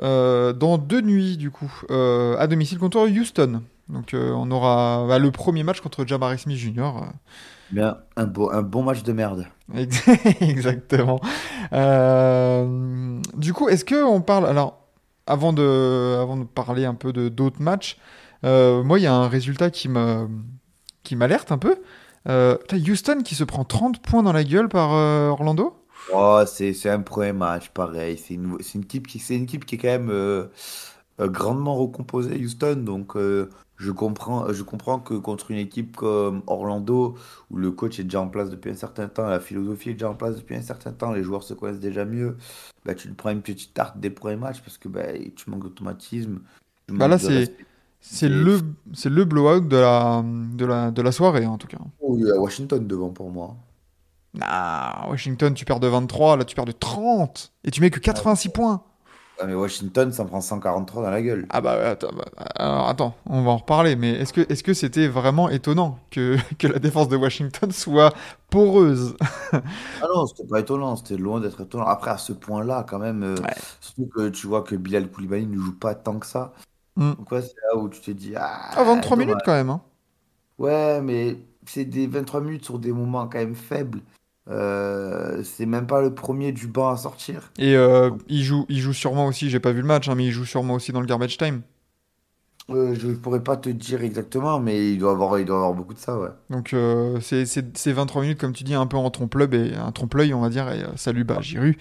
Euh, 0.00 0.52
Dans 0.52 0.78
deux 0.78 1.00
nuits 1.00 1.36
du 1.36 1.50
coup, 1.50 1.72
euh, 1.90 2.36
à 2.38 2.46
domicile 2.46 2.78
contre 2.78 3.00
Houston. 3.08 3.62
Donc 3.88 4.14
on 4.14 4.50
aura 4.52 5.06
bah, 5.08 5.18
le 5.18 5.30
premier 5.32 5.64
match 5.64 5.80
contre 5.80 6.06
Jabari 6.06 6.38
Smith 6.38 6.56
Jr. 6.56 6.92
Bien, 7.72 7.96
un, 8.16 8.26
beau, 8.26 8.50
un 8.52 8.62
bon 8.62 8.82
match 8.84 9.02
de 9.02 9.12
merde. 9.12 9.46
Ex- 9.74 10.06
Exactement. 10.40 11.20
Du 13.36 13.52
coup, 13.52 13.68
est-ce 13.68 13.84
que 13.84 14.02
on 14.04 14.20
parle 14.20 14.46
alors 14.46 14.81
avant 15.26 15.52
de 15.52 16.18
avant 16.20 16.36
de 16.36 16.44
parler 16.44 16.84
un 16.84 16.94
peu 16.94 17.12
de 17.12 17.28
d'autres 17.28 17.62
matchs, 17.62 17.98
euh, 18.44 18.82
moi 18.82 18.98
il 18.98 19.02
y 19.02 19.06
a 19.06 19.14
un 19.14 19.28
résultat 19.28 19.70
qui 19.70 19.88
me 19.88 20.28
qui 21.02 21.16
m'alerte 21.16 21.52
un 21.52 21.58
peu. 21.58 21.76
Euh, 22.28 22.56
Houston 22.72 23.22
qui 23.24 23.34
se 23.34 23.44
prend 23.44 23.64
30 23.64 24.00
points 24.00 24.22
dans 24.22 24.32
la 24.32 24.44
gueule 24.44 24.68
par 24.68 24.94
euh, 24.94 25.28
Orlando? 25.28 25.76
Oh, 26.12 26.42
c'est 26.46 26.88
un 26.88 27.00
premier 27.00 27.32
match, 27.32 27.70
pareil. 27.70 28.18
C'est 28.18 28.34
une, 28.34 28.56
une 28.74 28.82
équipe 28.82 29.06
qui, 29.06 29.22
une 29.34 29.44
équipe 29.44 29.64
qui 29.64 29.76
est 29.76 29.78
quand 29.78 29.88
même 29.88 30.10
euh, 30.10 30.46
grandement 31.18 31.76
recomposée, 31.76 32.36
Houston. 32.36 32.76
Donc, 32.76 33.16
je 33.82 33.90
comprends, 33.90 34.52
je 34.52 34.62
comprends 34.62 35.00
que 35.00 35.14
contre 35.14 35.50
une 35.50 35.58
équipe 35.58 35.96
comme 35.96 36.42
Orlando, 36.46 37.16
où 37.50 37.56
le 37.56 37.72
coach 37.72 37.98
est 37.98 38.04
déjà 38.04 38.20
en 38.20 38.28
place 38.28 38.48
depuis 38.48 38.70
un 38.70 38.74
certain 38.76 39.08
temps, 39.08 39.26
la 39.26 39.40
philosophie 39.40 39.90
est 39.90 39.94
déjà 39.94 40.10
en 40.10 40.14
place 40.14 40.36
depuis 40.36 40.54
un 40.54 40.62
certain 40.62 40.92
temps, 40.92 41.12
les 41.12 41.22
joueurs 41.24 41.42
se 41.42 41.52
connaissent 41.54 41.80
déjà 41.80 42.04
mieux, 42.04 42.36
bah, 42.84 42.94
tu 42.94 43.08
te 43.08 43.14
prends 43.14 43.30
une 43.30 43.42
petite 43.42 43.74
tarte 43.74 43.98
des 43.98 44.10
premiers 44.10 44.36
matchs 44.36 44.60
parce 44.60 44.78
que 44.78 44.88
bah, 44.88 45.02
tu 45.34 45.50
manques 45.50 45.64
d'automatisme. 45.64 46.40
Bah 46.88 47.08
là, 47.08 47.18
c'est- 47.18 47.56
le 48.28 48.60
c'est 48.92 49.08
le 49.08 49.24
blowout 49.24 49.60
de 49.68 49.76
la 49.76 50.22
de 50.24 50.64
la 50.64 50.90
de 50.90 51.02
la 51.02 51.12
soirée 51.12 51.46
en 51.46 51.58
tout 51.58 51.68
cas. 51.68 51.78
Oh, 52.00 52.16
il 52.18 52.26
y 52.26 52.30
a 52.30 52.40
Washington 52.40 52.86
devant 52.86 53.10
pour 53.10 53.30
moi. 53.30 53.56
Ah, 54.40 55.06
Washington, 55.10 55.52
tu 55.54 55.64
perds 55.64 55.80
de 55.80 55.88
23, 55.88 56.36
là 56.36 56.44
tu 56.44 56.54
perds 56.56 56.64
de 56.64 56.72
30 56.72 57.52
et 57.64 57.70
tu 57.70 57.80
mets 57.80 57.90
que 57.90 58.00
86 58.00 58.48
points. 58.48 58.82
Ah, 59.42 59.46
mais 59.48 59.54
Washington, 59.54 60.12
ça 60.12 60.22
en 60.22 60.26
prend 60.26 60.40
143 60.40 61.02
dans 61.02 61.10
la 61.10 61.20
gueule. 61.20 61.46
Ah 61.50 61.60
bah 61.60 61.72
attends, 61.90 62.12
bah, 62.14 62.24
alors, 62.54 62.88
attends, 62.88 63.14
on 63.26 63.42
va 63.42 63.50
en 63.50 63.56
reparler, 63.56 63.96
mais 63.96 64.10
est-ce 64.12 64.32
que 64.32 64.42
est-ce 64.52 64.62
que 64.62 64.72
c'était 64.72 65.08
vraiment 65.08 65.48
étonnant 65.48 65.98
que, 66.12 66.36
que 66.58 66.68
la 66.68 66.78
défense 66.78 67.08
de 67.08 67.16
Washington 67.16 67.72
soit 67.72 68.14
poreuse? 68.50 69.16
Ah 70.00 70.06
non, 70.14 70.26
c'était 70.26 70.46
pas 70.46 70.60
étonnant, 70.60 70.96
c'était 70.96 71.16
loin 71.16 71.40
d'être 71.40 71.60
étonnant. 71.62 71.86
Après, 71.86 72.10
à 72.10 72.18
ce 72.18 72.32
point-là, 72.32 72.84
quand 72.88 72.98
même, 72.98 73.22
euh, 73.22 73.34
Ouais. 73.42 73.54
surtout 73.80 74.06
que 74.14 74.28
tu 74.28 74.46
vois 74.46 74.62
que 74.62 74.74
Bilal 74.76 75.10
Koulibaly 75.10 75.46
ne 75.46 75.56
joue 75.58 75.78
pas 75.78 75.94
tant 75.94 76.18
que 76.18 76.26
ça. 76.26 76.52
Mm. 76.96 77.12
Donc, 77.14 77.32
ouais, 77.32 77.42
c'est 77.42 77.54
là 77.72 77.78
où 77.80 77.88
tu 77.88 78.00
te 78.00 78.10
dis, 78.12 78.34
ah, 78.36 78.70
Ah, 78.76 78.84
23 78.84 79.16
dommage. 79.16 79.26
minutes 79.28 79.42
quand 79.44 79.52
même. 79.54 79.70
hein. 79.70 79.80
Ouais, 80.58 81.00
mais 81.02 81.38
c'est 81.66 81.84
des 81.84 82.06
23 82.06 82.40
minutes 82.40 82.64
sur 82.64 82.78
des 82.78 82.92
moments 82.92 83.28
quand 83.28 83.38
même 83.38 83.54
faibles. 83.54 84.00
Euh, 84.48 85.42
c'est 85.44 85.66
même 85.66 85.86
pas 85.86 86.00
le 86.02 86.14
premier 86.14 86.52
du 86.52 86.66
banc 86.66 86.88
à 86.90 86.96
sortir. 86.96 87.50
Et 87.58 87.76
euh, 87.76 88.10
il 88.28 88.42
joue, 88.42 88.66
il 88.68 88.80
joue 88.80 88.92
sûrement 88.92 89.26
aussi, 89.26 89.50
j'ai 89.50 89.60
pas 89.60 89.72
vu 89.72 89.80
le 89.82 89.86
match, 89.86 90.08
hein, 90.08 90.14
mais 90.16 90.26
il 90.26 90.32
joue 90.32 90.44
sûrement 90.44 90.74
aussi 90.74 90.92
dans 90.92 91.00
le 91.00 91.06
garbage 91.06 91.38
time. 91.38 91.62
Euh, 92.70 92.94
je 92.94 93.08
pourrais 93.08 93.42
pas 93.42 93.56
te 93.56 93.68
dire 93.68 94.02
exactement, 94.04 94.60
mais 94.60 94.92
il 94.92 94.98
doit 94.98 95.10
avoir, 95.12 95.38
il 95.38 95.44
doit 95.44 95.56
avoir 95.56 95.74
beaucoup 95.74 95.94
de 95.94 95.98
ça, 95.98 96.16
ouais. 96.18 96.28
Donc 96.48 96.74
euh, 96.74 97.18
c'est 97.20 97.44
c'est- 97.44 97.76
c'est 97.76 97.92
23 97.92 98.22
minutes, 98.22 98.38
comme 98.38 98.52
tu 98.52 98.62
dis, 98.62 98.74
un 98.74 98.86
peu 98.86 98.96
en 98.96 99.10
trompe-l'œil, 99.10 99.72
et 99.72 99.76
un 99.76 99.90
trompe-l'œil, 99.90 100.32
on 100.32 100.40
va 100.40 100.48
dire. 100.48 100.70
Et 100.70 100.82
salut, 100.96 101.24
bah, 101.24 101.38
Giroud, 101.40 101.74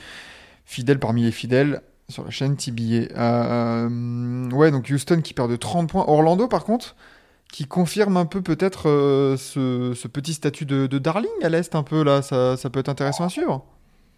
fidèle 0.65 0.99
parmi 0.99 1.23
les 1.23 1.31
fidèles 1.31 1.81
sur 2.09 2.23
la 2.25 2.31
chaîne 2.31 2.57
TBA. 2.57 3.17
Euh, 3.19 4.49
ouais, 4.51 4.71
donc 4.71 4.89
Houston 4.91 5.21
qui 5.21 5.33
perd 5.33 5.51
de 5.51 5.55
30 5.55 5.89
points. 5.89 6.05
Orlando, 6.07 6.47
par 6.47 6.63
contre, 6.63 6.95
qui 7.51 7.67
confirme 7.67 8.17
un 8.17 8.25
peu 8.25 8.41
peut-être 8.41 8.89
euh, 8.89 9.37
ce, 9.37 9.93
ce 9.95 10.07
petit 10.07 10.33
statut 10.33 10.65
de, 10.65 10.87
de 10.87 10.99
darling 10.99 11.31
à 11.43 11.49
l'Est, 11.49 11.75
un 11.75 11.83
peu 11.83 12.03
là. 12.03 12.21
Ça, 12.21 12.57
ça 12.57 12.69
peut 12.69 12.79
être 12.79 12.89
intéressant 12.89 13.25
à 13.25 13.29
suivre. 13.29 13.65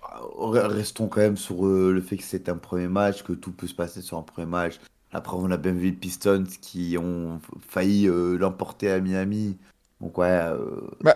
Re- 0.02 0.68
Restons 0.68 1.08
quand 1.08 1.22
même 1.22 1.38
sur 1.38 1.66
euh, 1.66 1.92
le 1.92 2.02
fait 2.02 2.18
que 2.18 2.24
c'est 2.24 2.50
un 2.50 2.58
premier 2.58 2.88
match, 2.88 3.24
que 3.24 3.34
tout 3.34 3.52
peut 3.52 3.68
se 3.68 3.74
passer 3.76 4.02
sur 4.02 4.18
un 4.18 4.24
premier 4.24 4.48
match. 4.48 4.80
Après, 5.12 5.36
on 5.38 5.52
a 5.52 5.58
bien 5.58 5.74
vu 5.74 5.88
les 5.88 5.92
Pistons 5.94 6.44
qui 6.62 6.98
ont 6.98 7.40
failli 7.60 8.08
euh, 8.08 8.38
l'emporter 8.38 8.92
à 8.92 9.00
Miami. 9.00 9.58
Donc, 10.02 10.18
ouais. 10.18 10.40
Bah, 11.02 11.16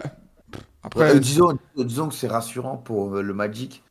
après, 0.84 1.14
ouais, 1.14 1.20
disons, 1.20 1.58
disons 1.76 2.08
que 2.10 2.16
c'est 2.16 2.28
rassurant 2.28 2.78
pour 2.78 3.16
le 3.16 3.34
Magic 3.34 3.84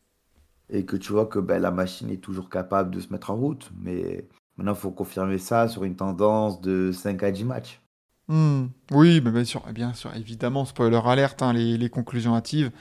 et 0.71 0.85
que 0.87 0.97
tu 0.97 1.13
vois 1.13 1.27
que 1.27 1.39
ben, 1.41 1.61
la 1.61 1.71
machine 1.71 2.11
est 2.11 2.23
toujours 2.23 2.51
capable 2.51 2.91
de 2.91 3.01
se 3.01 3.13
mettre 3.13 3.31
en 3.31 3.37
route. 3.37 3.71
Mais 3.79 4.29
maintenant, 4.57 4.75
il 4.75 4.79
faut 4.79 4.91
confirmer 4.93 5.39
ça 5.39 5.69
sur 5.69 5.85
une 5.85 5.97
tendance 5.97 6.61
de 6.61 6.93
5 6.93 7.23
à 7.23 7.31
10 7.33 7.45
matchs. 7.45 7.83
Hmm, 8.29 8.67
Oui, 8.91 9.21
mais 9.25 9.31
bien 9.31 9.45
sûr, 9.45 9.63
bien 9.73 9.95
sûr, 9.95 10.15
évidemment, 10.17 10.65
spoiler 10.65 11.01
alerte, 11.05 11.43
hein, 11.43 11.53
les, 11.53 11.77
les 11.79 11.89
conclusions 11.91 12.35
hâtives. 12.35 12.73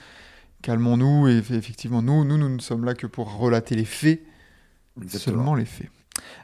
Calmons-nous, 0.62 1.28
et 1.28 1.40
eff- 1.40 1.54
effectivement, 1.54 2.02
nous, 2.02 2.24
nous, 2.24 2.38
nous 2.38 2.48
ne 2.48 2.60
sommes 2.60 2.84
là 2.84 2.94
que 2.94 3.06
pour 3.06 3.36
relater 3.38 3.76
les 3.76 3.84
faits, 3.86 4.22
Exactement. 5.00 5.48
seulement 5.48 5.54
les 5.56 5.66
faits. 5.66 5.90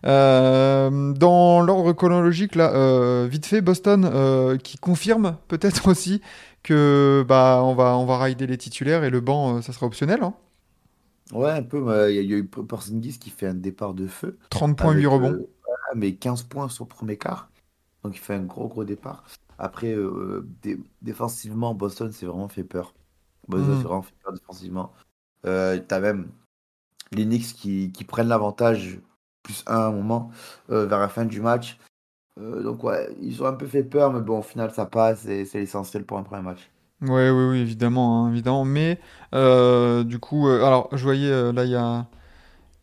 Euh, 0.07 1.13
dans 1.15 1.63
l'ordre 1.63 1.93
chronologique, 1.95 2.57
là, 2.57 2.73
euh, 2.75 3.29
vite 3.31 3.47
fait, 3.47 3.63
Boston 3.63 4.05
euh, 4.13 4.59
qui 4.59 4.79
confirme 4.79 5.39
peut-être 5.49 5.89
aussi 5.91 6.23
que 6.65 7.25
bah 7.29 7.61
on 7.65 7.75
va 7.75 7.97
on 7.99 8.07
va 8.07 8.19
rider 8.23 8.47
les 8.47 8.59
titulaires 8.59 9.05
et 9.05 9.11
le 9.11 9.21
banc, 9.21 9.63
ça 9.63 9.73
sera 9.73 9.87
optionnel. 9.87 10.21
Hein. 10.23 10.35
Ouais, 11.33 11.51
un 11.51 11.63
peu. 11.63 11.79
Il 12.11 12.15
y, 12.17 12.19
a 12.19 12.23
il 12.23 12.31
y 12.31 12.35
a 12.35 12.37
eu 12.39 12.47
Porzingis 12.47 13.19
qui 13.19 13.31
fait 13.31 13.47
un 13.47 13.55
départ 13.55 13.95
de 13.95 14.07
feu. 14.07 14.39
30 14.51 14.79
points, 14.79 14.93
avec, 14.93 15.05
8 15.05 15.07
rebonds. 15.07 15.41
mais 15.97 16.17
15 16.17 16.45
points 16.45 16.69
sur 16.71 16.85
le 16.87 16.91
premier 16.91 17.19
quart. 17.19 17.52
Donc 18.05 18.15
il 18.17 18.19
fait 18.21 18.35
un 18.35 18.43
gros 18.45 18.69
gros 18.69 18.85
départ. 18.85 19.25
Après, 19.59 19.93
euh, 19.95 20.47
dé- 20.63 20.81
défensivement, 21.03 21.75
Boston 21.75 22.11
s'est 22.13 22.27
vraiment 22.27 22.49
fait 22.49 22.65
peur. 22.65 22.95
Boston 23.49 23.77
s'est 23.77 23.89
vraiment 23.89 24.03
fait 24.03 24.15
peur 24.23 24.33
défensivement. 24.33 24.93
Euh, 25.47 25.81
T'as 25.87 26.01
même 26.01 26.31
les 27.13 27.25
Knicks 27.25 27.55
qui, 27.55 27.93
qui 27.93 28.05
prennent 28.05 28.29
l'avantage, 28.29 29.01
plus 29.43 29.65
un 29.67 29.77
à 29.77 29.87
un 29.89 29.93
moment, 29.93 30.31
euh, 30.71 30.87
vers 30.87 30.99
la 31.01 31.09
fin 31.09 31.25
du 31.25 31.41
match. 31.41 31.79
Euh, 32.41 32.63
donc 32.63 32.85
ouais, 32.85 33.15
ils 33.23 33.43
ont 33.43 33.47
un 33.47 33.55
peu 33.55 33.67
fait 33.67 33.85
peur, 33.85 34.13
mais 34.13 34.21
bon, 34.23 34.41
au 34.41 34.43
final, 34.43 34.73
ça 34.73 34.87
passe 34.87 35.27
et 35.27 35.45
c'est 35.47 35.61
l'essentiel 35.61 36.05
pour 36.07 36.19
un 36.19 36.25
premier 36.25 36.43
match. 36.43 36.71
Ouais, 37.01 37.31
oui, 37.31 37.45
oui, 37.51 37.59
évidemment, 37.59 38.27
hein, 38.27 38.31
évidemment. 38.33 38.65
Mais 38.65 38.99
du 40.05 40.19
coup, 40.21 40.47
alors 40.49 40.89
je 40.97 41.03
voyais 41.03 41.53
là, 41.53 41.65
il 41.65 41.71
y 41.71 41.75
a, 41.75 42.07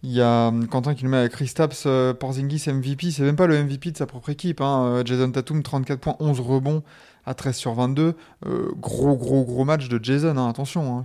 il 0.04 0.12
y 0.12 0.22
a 0.22 0.48
hum, 0.48 0.68
Quentin 0.68 0.96
qui 0.96 1.04
nous 1.04 1.10
met 1.12 1.18
avec 1.18 1.32
Kristaps 1.34 1.84
euh, 1.86 2.14
Porzingis 2.14 2.66
MVP. 2.72 3.12
C'est 3.12 3.24
même 3.24 3.36
pas 3.36 3.48
le 3.48 3.62
MVP 3.64 3.92
de 3.92 3.98
sa 3.98 4.06
propre 4.06 4.30
équipe. 4.30 4.62
Hein. 4.62 4.84
Euh, 4.86 5.04
Jason 5.06 5.32
Tatum, 5.32 5.62
34 5.64 6.00
points, 6.00 6.16
11 6.20 6.40
rebonds 6.40 6.84
à 7.26 7.34
13 7.34 7.56
sur 7.56 7.74
22. 7.74 8.16
Euh, 8.46 8.72
gros, 8.78 9.16
gros, 9.18 9.44
gros 9.44 9.66
match 9.66 9.90
de 9.90 10.04
Jason, 10.04 10.38
hein, 10.38 10.48
attention. 10.50 11.00
hein. 11.00 11.04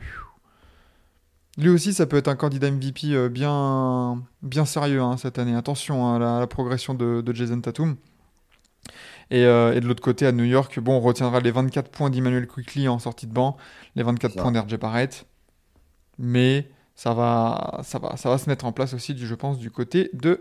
Lui 1.56 1.68
aussi, 1.68 1.92
ça 1.94 2.06
peut 2.06 2.16
être 2.16 2.26
un 2.28 2.34
candidat 2.34 2.70
MVP 2.70 3.12
euh, 3.14 3.28
bien, 3.28 4.22
bien 4.42 4.64
sérieux 4.64 5.02
cette 5.18 5.38
année. 5.38 5.54
Attention 5.54 6.14
à 6.14 6.18
la, 6.18 6.46
progression 6.48 6.94
de, 6.94 7.20
de 7.20 7.32
Jason 7.34 7.60
Tatum. 7.60 7.96
Et, 9.30 9.44
euh, 9.44 9.72
et 9.74 9.80
de 9.80 9.86
l'autre 9.86 10.02
côté, 10.02 10.26
à 10.26 10.32
New 10.32 10.44
York, 10.44 10.78
bon, 10.80 10.96
on 10.96 11.00
retiendra 11.00 11.40
les 11.40 11.50
24 11.52 11.90
points 11.90 12.10
d'Emmanuel 12.10 12.46
Quickly 12.46 12.88
en 12.88 12.98
sortie 12.98 13.26
de 13.26 13.32
banc, 13.32 13.56
les 13.96 14.02
24 14.02 14.32
C'est 14.32 14.36
ça. 14.38 14.42
points 14.42 14.52
d'RJ 14.52 14.76
Barrett. 14.78 15.26
Mais 16.18 16.68
ça 16.94 17.14
va, 17.14 17.80
ça, 17.84 17.98
va, 17.98 18.16
ça 18.16 18.28
va 18.30 18.38
se 18.38 18.48
mettre 18.48 18.64
en 18.64 18.72
place 18.72 18.94
aussi, 18.94 19.16
je 19.16 19.34
pense, 19.34 19.58
du 19.58 19.70
côté 19.70 20.10
de 20.12 20.40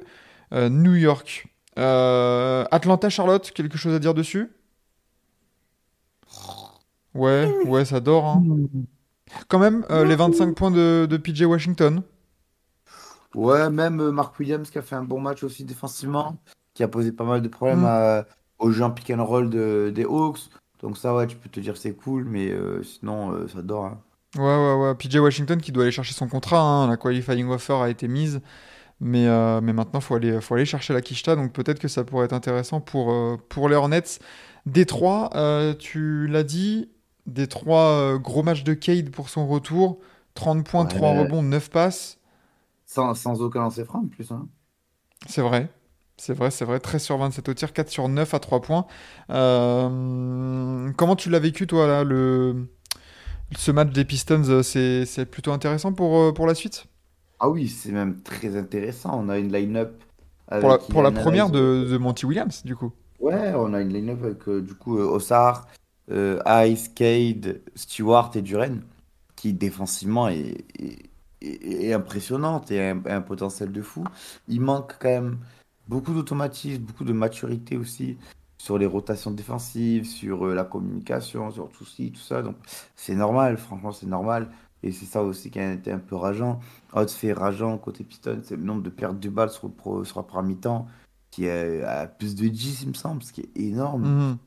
euh, 0.53 0.69
New 0.69 0.95
York. 0.95 1.48
Euh, 1.79 2.65
Atlanta, 2.72 3.10
Charlotte, 3.10 3.51
quelque 3.51 3.77
chose 3.77 3.93
à 3.95 4.00
dire 4.00 4.13
dessus? 4.13 4.50
Ouais, 7.13 7.48
ouais, 7.65 7.86
ça 7.86 8.00
dort. 8.00 8.25
hein. 8.25 8.43
Quand 9.48 9.60
même, 9.60 9.86
euh, 9.89 10.05
les 10.05 10.15
25 10.15 10.55
points 10.55 10.72
de, 10.72 11.07
de 11.10 11.17
PJ 11.17 11.43
Washington. 11.43 12.03
Ouais, 13.36 13.69
même 13.69 14.12
Mark 14.12 14.38
Williams 14.39 14.69
qui 14.69 14.77
a 14.77 14.81
fait 14.81 14.95
un 14.95 15.03
bon 15.03 15.19
match 15.19 15.43
aussi 15.43 15.63
défensivement, 15.65 16.38
qui 16.74 16.83
a 16.83 16.88
posé 16.88 17.12
pas 17.12 17.24
mal 17.24 17.41
de 17.41 17.48
problèmes 17.48 17.81
Mm. 17.81 17.86
à- 17.86 18.25
aux 18.60 18.72
gens 18.72 18.91
pick 18.91 19.10
and 19.10 19.24
roll 19.25 19.50
de, 19.50 19.91
des 19.93 20.03
Hawks. 20.05 20.50
Donc 20.81 20.98
ça, 20.98 21.15
ouais, 21.15 21.27
tu 21.27 21.36
peux 21.38 21.50
te 21.50 21.60
dire 21.60 21.77
c'est 21.77 21.95
cool, 21.95 22.25
mais 22.25 22.51
sinon, 22.83 23.48
ça 23.48 23.62
dort. 23.62 23.86
hein. 23.86 24.01
Ouais, 24.36 24.42
ouais, 24.44 24.74
ouais. 24.75 24.96
PJ 24.96 25.18
Washington 25.18 25.62
qui 25.62 25.72
doit 25.72 25.84
aller 25.84 25.92
chercher 25.92 26.13
son 26.13 26.28
contrat. 26.28 26.60
hein. 26.60 26.88
La 26.88 26.98
qualifying 26.98 27.48
offer 27.50 27.74
a 27.84 27.90
été 27.90 28.08
mise. 28.08 28.42
Mais, 29.00 29.28
euh, 29.28 29.62
mais 29.62 29.74
maintenant, 29.74 30.00
il 30.00 30.04
faut 30.04 30.16
aller, 30.16 30.40
faut 30.42 30.56
aller 30.56 30.66
chercher 30.66 30.94
la 30.94 31.02
quicheta. 31.02 31.36
Donc 31.36 31.54
peut-être 31.54 31.80
que 31.80 31.88
ça 31.88 32.04
pourrait 32.04 32.25
être 32.25 32.34
intéressant 32.34 32.82
pour, 32.82 33.12
euh, 33.12 33.38
pour 33.50 33.70
les 33.70 33.75
Hornets. 33.75 34.20
Détroit, 34.66 35.30
euh, 35.36 35.74
tu 35.75 36.28
l'as 36.28 36.44
dit. 36.44 36.90
Détroit, 37.28 37.82
euh, 37.82 38.18
gros 38.20 38.44
match 38.44 38.63
de 38.63 38.74
Cade 38.74 39.10
pour 39.12 39.30
son 39.30 39.48
retour. 39.48 40.00
30 40.36 40.66
points, 40.66 40.84
Ouais. 40.84 40.90
3 40.90 41.12
rebonds, 41.13 41.44
9 41.44 41.70
passes. 41.70 42.18
Sans, 42.86 43.13
sans 43.13 43.42
aucun 43.42 43.62
lancer 43.62 43.86
franc 43.86 44.00
en 44.00 44.08
plus. 44.08 44.32
Hein. 44.32 44.48
C'est 45.28 45.42
vrai. 45.42 45.70
C'est 46.18 46.34
vrai, 46.34 46.52
c'est 46.52 46.66
vrai. 46.66 46.80
13 46.80 47.04
sur 47.04 47.18
27 47.18 47.50
au 47.50 47.54
tir, 47.54 47.74
4 47.74 47.90
sur 47.90 48.08
9 48.10 48.34
à 48.34 48.40
3 48.40 48.62
points. 48.62 48.86
Comment 49.30 51.16
tu 51.16 51.30
l'as 51.30 51.40
vécu, 51.40 51.68
toi, 51.68 51.88
là, 51.88 52.04
le... 52.04 52.68
ce 53.57 53.72
match 53.72 53.91
des 53.91 54.05
Pistons 54.05 54.43
euh, 54.50 54.63
C'est 54.63 55.25
plutôt 55.25 55.51
intéressant 55.51 55.93
pour, 55.93 56.17
euh, 56.17 56.31
pour 56.33 56.48
la 56.48 56.55
suite? 56.55 56.86
Ah 57.39 57.50
oui, 57.50 57.67
c'est 57.67 57.91
même 57.91 58.22
très 58.24 58.55
intéressant. 58.55 59.19
On 59.24 59.29
a 59.29 59.38
une 59.38 59.51
line-up 59.51 60.01
Pour 60.60 60.69
la, 60.69 60.79
pour 60.79 61.03
première 61.13 61.51
de, 61.51 61.86
de 61.88 61.98
Monty 61.98 62.25
Williams, 62.25 62.63
du 62.65 62.75
coup. 62.75 62.91
Ouais, 63.19 63.53
on 63.55 63.74
a 63.74 63.81
une 63.81 63.89
line-up 63.93 64.24
avec 64.24 64.48
euh, 64.50 64.62
du 64.62 64.74
coup 64.75 64.98
Ossar, 64.98 65.67
euh, 66.12 66.39
Ice, 66.67 66.89
Cade, 66.89 67.62
Stewart 67.75 68.31
et 68.36 68.41
Duren, 68.41 68.81
qui 69.36 69.53
défensivement 69.53 70.27
est, 70.29 70.65
est, 70.79 71.10
est- 71.41 71.86
est 71.88 71.93
impressionnante 71.93 72.72
et 72.72 72.81
a 72.81 72.91
un, 72.91 73.05
a 73.05 73.15
un 73.15 73.22
potentiel 73.22 73.72
de 73.72 73.81
fou. 73.81 74.03
Il 74.48 74.62
manque 74.62 74.95
quand 75.00 75.10
même 75.10 75.39
beaucoup 75.88 76.13
d'automatisme, 76.13 76.81
beaucoup 76.83 77.05
de 77.05 77.13
maturité 77.13 77.77
aussi 77.77 78.17
sur 78.63 78.77
les 78.77 78.86
rotations 78.86 79.32
défensives, 79.32 80.05
sur 80.05 80.48
euh, 80.48 80.55
la 80.55 80.63
communication, 80.63 81.51
sur 81.51 81.67
tout 81.67 81.84
ci, 81.84 82.13
tout 82.13 82.22
ça. 82.22 82.41
Donc 82.41 82.55
c'est 82.96 83.13
normal, 83.13 83.58
franchement 83.58 83.91
c'est 83.91 84.05
normal. 84.05 84.48
Et 84.84 84.93
c'est 84.93 85.05
ça 85.05 85.22
aussi 85.22 85.51
qui 85.51 85.60
a 85.60 85.74
été 85.74 85.91
un 85.91 86.00
peu 86.00 86.15
rageant. 86.15 86.62
Autre 86.93 87.12
fait 87.12 87.34
rageant 87.34 87.77
côté 87.77 88.05
Piston, 88.05 88.39
c'est 88.41 88.55
le 88.55 88.63
nombre 88.63 88.82
de 88.82 88.89
pertes 88.89 89.20
de 89.20 89.27
balles 89.27 89.50
sur, 89.50 89.70
pro, 89.70 90.05
sur 90.05 90.20
la 90.20 90.24
première 90.24 90.43
mi-temps 90.48 90.88
qui 91.29 91.46
est 91.46 91.84
à 91.84 92.08
plus 92.08 92.36
de 92.36 92.48
10, 92.48 92.84
il 92.84 92.89
me 92.89 92.93
semble, 92.93 93.22
ce 93.22 93.34
qui 93.34 93.41
est 93.41 93.50
énorme. 93.60 94.03
Mhm. 94.03 94.38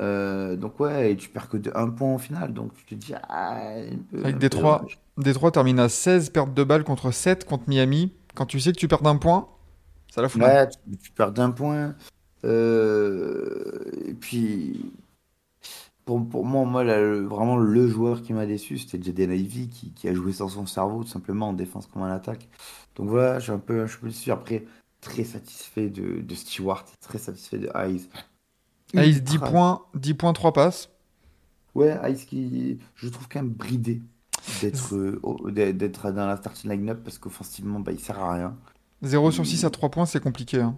Euh, 0.00 0.56
donc 0.56 0.80
ouais, 0.80 1.12
et 1.12 1.16
tu 1.16 1.28
perds 1.28 1.48
que 1.48 1.56
de 1.56 1.70
1 1.72 1.90
point 1.90 2.14
au 2.14 2.18
final, 2.18 2.52
donc 2.52 2.72
tu 2.74 2.84
te 2.84 2.94
dis, 2.96 3.14
ah, 3.28 3.56
un 3.56 3.98
peu, 4.10 4.18
Avec 4.18 4.26
un 4.26 4.32
peu 4.32 4.38
Détroit. 4.38 4.78
dommage. 4.78 4.98
Détroit 5.16 5.50
termine 5.52 5.78
à 5.78 5.88
16 5.88 6.30
pertes 6.30 6.54
de 6.54 6.64
balles 6.64 6.82
contre 6.82 7.12
7 7.12 7.44
contre 7.44 7.68
Miami. 7.68 8.12
Quand 8.34 8.46
tu 8.46 8.58
sais 8.58 8.72
que 8.72 8.78
tu 8.78 8.88
perds 8.88 9.02
d'un 9.02 9.16
point, 9.16 9.46
ça 10.10 10.22
la 10.22 10.28
fout. 10.28 10.42
Ouais, 10.42 10.68
tu, 10.68 10.96
tu 10.96 11.10
perds 11.12 11.30
d'un 11.30 11.52
point. 11.52 11.94
Euh, 12.44 13.90
et 14.06 14.14
puis, 14.14 14.92
pour, 16.04 16.26
pour 16.28 16.44
moi, 16.44 16.64
moi 16.64 16.84
là, 16.84 17.00
le- 17.00 17.24
vraiment 17.26 17.56
le 17.56 17.88
joueur 17.88 18.22
qui 18.22 18.32
m'a 18.32 18.46
déçu, 18.46 18.78
c'était 18.78 19.02
Jaden 19.02 19.32
Ivey 19.32 19.66
qui, 19.68 19.92
qui 19.92 20.08
a 20.08 20.14
joué 20.14 20.32
sans 20.32 20.48
son 20.48 20.66
cerveau, 20.66 21.04
tout 21.04 21.10
simplement, 21.10 21.48
en 21.50 21.52
défense 21.52 21.86
comme 21.86 22.02
en 22.02 22.06
attaque. 22.06 22.48
Donc 22.96 23.08
voilà, 23.08 23.38
je 23.38 23.44
suis 23.44 23.52
un 23.52 23.58
peu, 23.58 23.86
je 23.86 23.92
suis 23.92 23.98
un 23.98 24.00
peu 24.02 24.08
déçu. 24.08 24.30
Après, 24.30 24.64
très 25.00 25.24
satisfait 25.24 25.88
de, 25.90 26.20
de 26.20 26.34
Stewart, 26.34 26.84
très 27.00 27.18
satisfait 27.18 27.58
de 27.58 27.70
Hayes. 27.74 28.08
Ice 28.94 29.22
10 29.22 29.34
Ultra- 29.34 29.50
points, 29.50 29.82
10 29.94 30.14
points, 30.14 30.32
3 30.32 30.52
passes. 30.52 30.90
Ouais, 31.74 31.96
Ice 32.12 32.24
qui, 32.24 32.78
je 32.96 33.08
trouve 33.08 33.28
quand 33.28 33.40
même 33.42 33.50
bridé 33.52 34.02
d'être 34.60 34.94
euh, 34.96 35.20
d'être 35.72 36.10
dans 36.10 36.26
la 36.26 36.36
starting 36.36 36.70
line-up 36.70 37.00
parce 37.04 37.18
qu'offensivement, 37.18 37.80
bah, 37.80 37.92
il 37.92 38.00
sert 38.00 38.18
à 38.18 38.34
rien. 38.34 38.56
0 39.02 39.30
sur 39.30 39.46
6 39.46 39.64
à 39.64 39.70
3 39.70 39.90
points, 39.90 40.06
c'est 40.06 40.20
compliqué. 40.20 40.60
hein. 40.60 40.76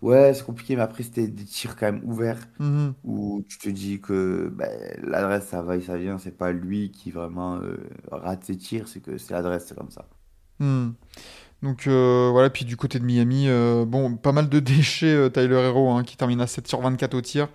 Ouais, 0.00 0.32
c'est 0.32 0.44
compliqué, 0.44 0.76
mais 0.76 0.82
après, 0.82 1.02
c'était 1.02 1.26
des 1.26 1.44
tirs 1.44 1.74
quand 1.76 1.86
même 1.86 2.02
ouverts 2.04 2.38
Mhm. 2.60 2.94
où 3.04 3.42
tu 3.48 3.58
te 3.58 3.68
dis 3.68 4.00
que 4.00 4.48
bah, 4.54 4.66
l'adresse, 5.02 5.46
ça 5.48 5.60
va 5.62 5.76
et 5.76 5.80
ça 5.80 5.96
vient. 5.96 6.18
C'est 6.18 6.36
pas 6.36 6.52
lui 6.52 6.90
qui 6.92 7.10
vraiment 7.10 7.56
euh, 7.56 7.76
rate 8.12 8.44
ses 8.44 8.56
tirs, 8.56 8.86
c'est 8.86 9.00
que 9.00 9.18
c'est 9.18 9.34
l'adresse, 9.34 9.66
c'est 9.68 9.76
comme 9.76 9.90
ça. 9.90 10.06
Hmm. 10.60 10.90
Donc 11.62 11.88
euh, 11.88 12.28
voilà, 12.30 12.50
puis 12.50 12.64
du 12.64 12.76
côté 12.76 13.00
de 13.00 13.04
Miami, 13.04 13.48
euh, 13.48 13.84
bon, 13.84 14.14
pas 14.14 14.30
mal 14.32 14.48
de 14.48 14.60
déchets, 14.60 15.06
euh, 15.14 15.28
Tyler 15.30 15.56
Hero, 15.56 15.90
hein, 15.90 16.04
qui 16.04 16.16
termine 16.16 16.40
à 16.40 16.46
7 16.46 16.68
sur 16.68 16.80
24 16.80 17.14
au 17.14 17.20
tir, 17.20 17.48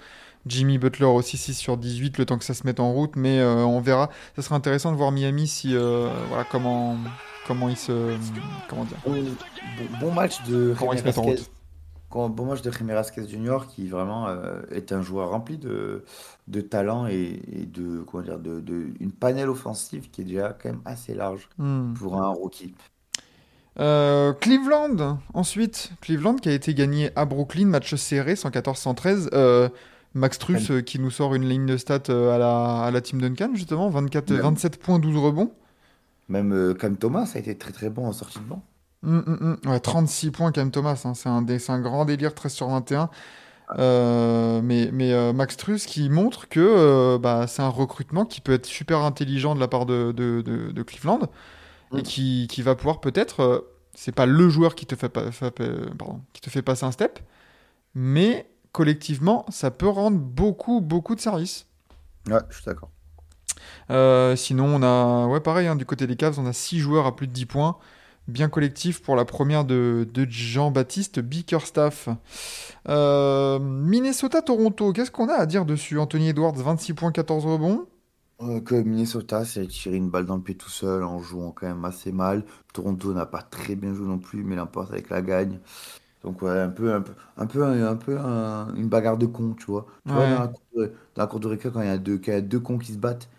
Jimmy 0.45 0.77
Butler 0.77 1.05
aussi 1.05 1.37
6 1.37 1.53
sur 1.53 1.77
18 1.77 2.17
le 2.17 2.25
temps 2.25 2.37
que 2.37 2.43
ça 2.43 2.53
se 2.53 2.65
mette 2.67 2.81
en 2.81 2.91
route, 2.91 3.15
mais 3.15 3.39
euh, 3.39 3.63
on 3.65 3.79
verra. 3.79 4.09
Ça 4.35 4.41
serait 4.41 4.55
intéressant 4.55 4.91
de 4.91 4.97
voir 4.97 5.11
Miami 5.13 5.47
si 5.47 5.73
euh, 5.75 6.09
voilà 6.27 6.43
comment 6.51 6.97
comment 7.47 7.69
ils 7.69 7.77
se 7.77 8.17
comment 8.67 8.83
dire? 8.83 8.97
Bon, 9.05 9.13
bon- 9.13 9.97
bon 10.01 10.11
match 10.11 10.43
de 10.43 10.75
Comment 10.77 10.91
ils 10.91 10.99
se 10.99 11.03
mettent 11.05 11.17
en 11.17 11.21
route. 11.23 11.49
Rasquez- 12.13 12.33
Bon 12.35 12.45
match 12.45 12.61
de 12.61 12.93
Rasquez 12.93 13.27
Jr. 13.27 13.67
qui 13.67 13.87
vraiment 13.87 14.27
euh, 14.27 14.61
est 14.71 14.91
un 14.91 15.01
joueur 15.01 15.29
rempli 15.29 15.57
de, 15.57 16.03
de 16.47 16.61
talent 16.61 17.07
et, 17.07 17.41
et 17.51 17.65
de 17.65 18.01
comment 18.01 18.23
dire 18.23 18.39
de, 18.39 18.59
de- 18.59 18.87
une 18.99 19.11
panel 19.11 19.49
offensive 19.49 20.09
qui 20.11 20.21
est 20.21 20.25
déjà 20.25 20.49
quand 20.61 20.69
même 20.69 20.81
assez 20.85 21.13
large 21.13 21.49
Hmm. 21.57 21.93
pour 21.93 22.21
un 22.21 22.29
rookie. 22.29 22.73
Euh, 23.79 24.33
Cleveland, 24.33 25.17
ensuite. 25.33 25.91
Cleveland 26.01 26.35
qui 26.35 26.49
a 26.49 26.53
été 26.53 26.73
gagné 26.73 27.09
à 27.15 27.25
Brooklyn, 27.25 27.65
match 27.65 27.95
serré, 27.95 28.35
114-113. 28.35 29.29
Euh, 29.33 29.69
Max 30.13 30.37
Truss 30.37 30.71
qui 30.85 30.99
nous 30.99 31.09
sort 31.09 31.33
une 31.33 31.49
ligne 31.49 31.65
de 31.65 31.75
stats 31.75 32.03
à 32.09 32.37
la, 32.37 32.83
à 32.83 32.91
la 32.91 33.01
Team 33.01 33.19
Duncan, 33.19 33.49
justement. 33.55 33.89
24, 33.89 34.29
Même. 34.31 34.41
27 34.41 34.77
points, 34.79 34.99
12 34.99 35.17
rebonds. 35.17 35.51
Même 36.29 36.75
Cam 36.79 36.95
Thomas 36.97 37.31
a 37.33 37.39
été 37.39 37.57
très 37.57 37.71
très 37.71 37.89
bon 37.89 38.05
en 38.05 38.13
sortie 38.13 38.37
de 38.37 38.43
banc. 38.43 38.61
Hum, 39.03 39.23
hum, 39.27 39.57
hum. 39.65 39.71
Ouais, 39.71 39.79
36 39.79 40.31
points 40.31 40.51
quand 40.51 40.61
même, 40.61 40.71
Thomas. 40.71 41.01
hein. 41.05 41.13
C'est 41.13 41.69
un, 41.69 41.79
grand 41.81 42.05
délire, 42.05 42.33
13 42.33 42.53
sur 42.53 42.67
21. 42.69 43.09
Euh, 43.79 44.61
mais 44.61 44.89
mais 44.93 45.13
euh, 45.13 45.33
Max 45.33 45.57
Truss 45.57 45.85
qui 45.85 46.09
montre 46.09 46.47
que 46.49 46.59
euh, 46.59 47.17
bah, 47.17 47.47
c'est 47.47 47.61
un 47.61 47.69
recrutement 47.69 48.25
qui 48.25 48.41
peut 48.41 48.51
être 48.53 48.65
super 48.65 48.99
intelligent 48.99 49.55
de 49.55 49.59
la 49.59 49.67
part 49.67 49.85
de, 49.85 50.11
de, 50.11 50.41
de- 50.41 50.71
de 50.71 50.83
Cleveland 50.83 51.21
et 51.93 51.97
Mm. 51.99 52.01
qui, 52.03 52.47
qui 52.49 52.61
va 52.61 52.75
pouvoir 52.75 52.99
peut-être. 53.01 53.67
c'est 53.95 54.11
pas 54.13 54.25
le 54.25 54.49
joueur 54.49 54.75
qui 54.75 54.85
te 54.85 54.95
fait, 54.95 55.09
pas, 55.09 55.31
fa- 55.31 55.51
pardon, 55.51 56.21
qui 56.33 56.41
te 56.41 56.49
fait 56.49 56.61
passer 56.63 56.85
un 56.85 56.91
step, 56.91 57.19
mais 57.95 58.49
collectivement, 58.71 59.45
ça 59.49 59.71
peut 59.71 59.87
rendre 59.89 60.17
beaucoup, 60.17 60.81
beaucoup 60.81 61.15
de 61.15 61.21
services. 61.21 61.67
Ouais, 62.27 62.39
je 62.49 62.55
suis 62.55 62.65
d'accord. 62.65 62.89
Sinon, 64.37 64.65
on 64.65 64.83
a, 64.83 65.27
ouais, 65.27 65.39
pareil, 65.39 65.67
hein, 65.67 65.75
du 65.75 65.85
côté 65.85 66.07
des 66.07 66.15
Cavs, 66.15 66.39
on 66.39 66.45
a 66.45 66.53
6 66.53 66.79
joueurs 66.79 67.05
à 67.05 67.15
plus 67.15 67.27
de 67.27 67.33
10 67.33 67.45
points. 67.45 67.77
Bien 68.27 68.47
collectif 68.47 69.01
pour 69.01 69.15
la 69.17 69.25
première 69.25 69.65
de, 69.65 70.07
de 70.13 70.25
Jean-Baptiste 70.29 71.19
Bickerstaff. 71.19 72.07
Euh, 72.89 73.59
Minnesota-Toronto, 73.59 74.93
qu'est-ce 74.93 75.11
qu'on 75.11 75.29
a 75.29 75.33
à 75.35 75.45
dire 75.45 75.65
dessus 75.65 75.99
Anthony 75.99 76.29
Edwards, 76.29 76.53
26 76.55 76.93
points, 76.93 77.11
14 77.11 77.45
rebonds? 77.45 77.85
Euh, 78.41 78.59
que 78.61 78.75
Minnesota 78.75 79.45
s'est 79.45 79.67
tiré 79.67 79.95
une 79.95 80.09
balle 80.09 80.25
dans 80.25 80.35
le 80.37 80.41
pied 80.43 80.57
tout 80.57 80.69
seul 80.69 81.03
en 81.03 81.19
jouant 81.19 81.51
quand 81.51 81.67
même 81.67 81.85
assez 81.85 82.11
mal. 82.11 82.43
Toronto 82.73 83.13
n'a 83.13 83.25
pas 83.25 83.41
très 83.43 83.75
bien 83.75 83.93
joué 83.93 84.07
non 84.07 84.17
plus, 84.19 84.43
mais 84.43 84.55
l'emporte 84.55 84.91
avec 84.91 85.09
la 85.09 85.21
gagne. 85.21 85.59
Donc 86.23 86.41
ouais, 86.43 86.51
un 86.61 86.69
peu, 86.69 86.93
un 86.93 87.01
peu, 87.01 87.13
un 87.37 87.47
peu, 87.47 87.63
un, 87.65 87.95
peu 87.97 88.19
un- 88.19 88.75
une 88.75 88.89
bagarre 88.89 89.17
de 89.17 89.27
cons, 89.27 89.55
tu 89.55 89.65
vois. 89.67 89.87
Tu 90.07 90.13
vois, 90.13 90.27
dans 90.27 90.39
la 90.39 90.47
cour 90.49 90.63
de, 90.75 90.87
dans 91.15 91.23
la 91.23 91.27
cour 91.27 91.39
de 91.41 91.47
récré, 91.49 91.71
quand 91.71 91.81
il 91.81 91.87
y 91.87 91.89
a 91.89 91.97
deux, 91.99 92.17
quand 92.19 92.31
il 92.31 92.35
y 92.35 92.37
a 92.37 92.41
deux 92.41 92.59
cons 92.61 92.79
qui 92.79 92.93
se 92.93 92.99
battent, 92.99 93.29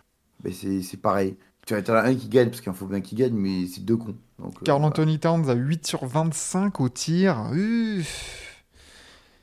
ben 0.41 0.53
c'est 0.53 0.97
pareil. 1.01 1.37
Tu 1.65 1.73
as 1.73 2.03
un 2.03 2.15
qui 2.15 2.27
gagne, 2.29 2.49
parce 2.49 2.61
qu'il 2.61 2.69
en 2.69 2.75
faut 2.75 2.85
bien 2.85 3.01
qu'il 3.01 3.17
gagne, 3.17 3.33
mais 3.33 3.65
c'est 3.67 3.83
deux 3.83 3.97
cons. 3.97 4.15
Donc, 4.39 4.55
euh, 4.57 4.65
Carl. 4.65 4.83
Anthony 4.83 5.19
Towns 5.19 5.49
à 5.49 5.53
8 5.53 5.87
sur 5.87 6.05
25 6.05 6.79
au 6.79 6.89
tir. 6.89 7.49
Uff. 7.53 8.63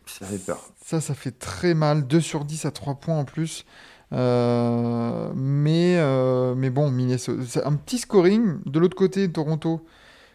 ça 0.07 0.27
fait 0.27 0.39
peur. 0.39 0.61
Ça, 0.85 1.01
ça 1.01 1.15
fait 1.15 1.33
très 1.33 1.75
mal. 1.75 2.07
2 2.07 2.21
sur 2.21 2.45
10 2.45 2.65
à 2.67 2.71
3 2.71 2.97
points 2.97 3.19
en 3.19 3.25
plus. 3.25 3.65
Euh, 4.13 5.33
mais, 5.35 5.97
euh, 5.99 6.55
mais 6.55 6.71
bon, 6.71 6.91
Minnesota, 6.91 7.63
un 7.67 7.75
petit 7.75 7.99
scoring. 7.99 8.59
De 8.67 8.79
l'autre 8.79 8.97
côté, 8.97 9.31
Toronto, 9.33 9.85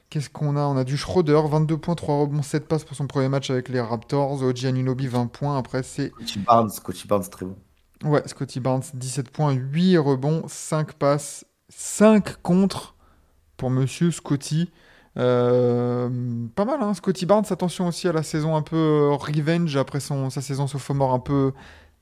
qu'est-ce 0.09 0.29
qu'on 0.29 0.57
a? 0.57 0.61
On 0.61 0.75
a 0.75 0.83
du 0.83 0.97
Schroeder, 0.97 1.41
22 1.47 1.77
points, 1.77 1.95
3 1.95 2.21
rebonds, 2.21 2.41
7 2.41 2.67
passes 2.67 2.83
pour 2.83 2.97
son 2.97 3.07
premier 3.07 3.29
match 3.29 3.49
avec 3.49 3.69
les 3.69 3.79
Raptors. 3.79 4.41
Oji 4.41 4.67
Anunoby, 4.67 5.07
20 5.07 5.27
points. 5.27 5.57
Après, 5.57 5.83
c'est 5.83 6.09
Coachy 6.09 6.39
Barnes, 6.39 6.71
Coachy 6.83 7.07
Barnes, 7.07 7.29
très 7.29 7.45
bon. 7.45 7.55
ouais, 8.03 8.23
Scotty 8.25 8.59
Barnes, 8.59 8.83
17 8.93 9.29
points, 9.29 9.53
8 9.53 9.97
rebonds, 9.99 10.43
5 10.47 10.93
passes, 10.93 11.45
5 11.69 12.41
contre 12.41 12.95
pour 13.57 13.69
Monsieur 13.69 14.11
Scotty. 14.11 14.71
Euh, 15.17 16.09
pas 16.55 16.65
mal, 16.65 16.81
hein, 16.81 16.93
Scotty 16.93 17.25
Barnes. 17.25 17.45
Attention 17.49 17.87
aussi 17.87 18.07
à 18.07 18.13
la 18.13 18.23
saison 18.23 18.55
un 18.55 18.61
peu 18.61 18.75
euh, 18.75 19.09
revenge 19.15 19.75
après 19.77 19.99
son, 19.99 20.29
sa 20.29 20.41
saison 20.41 20.67
sophomore 20.67 21.13
un 21.13 21.19
peu, 21.19 21.53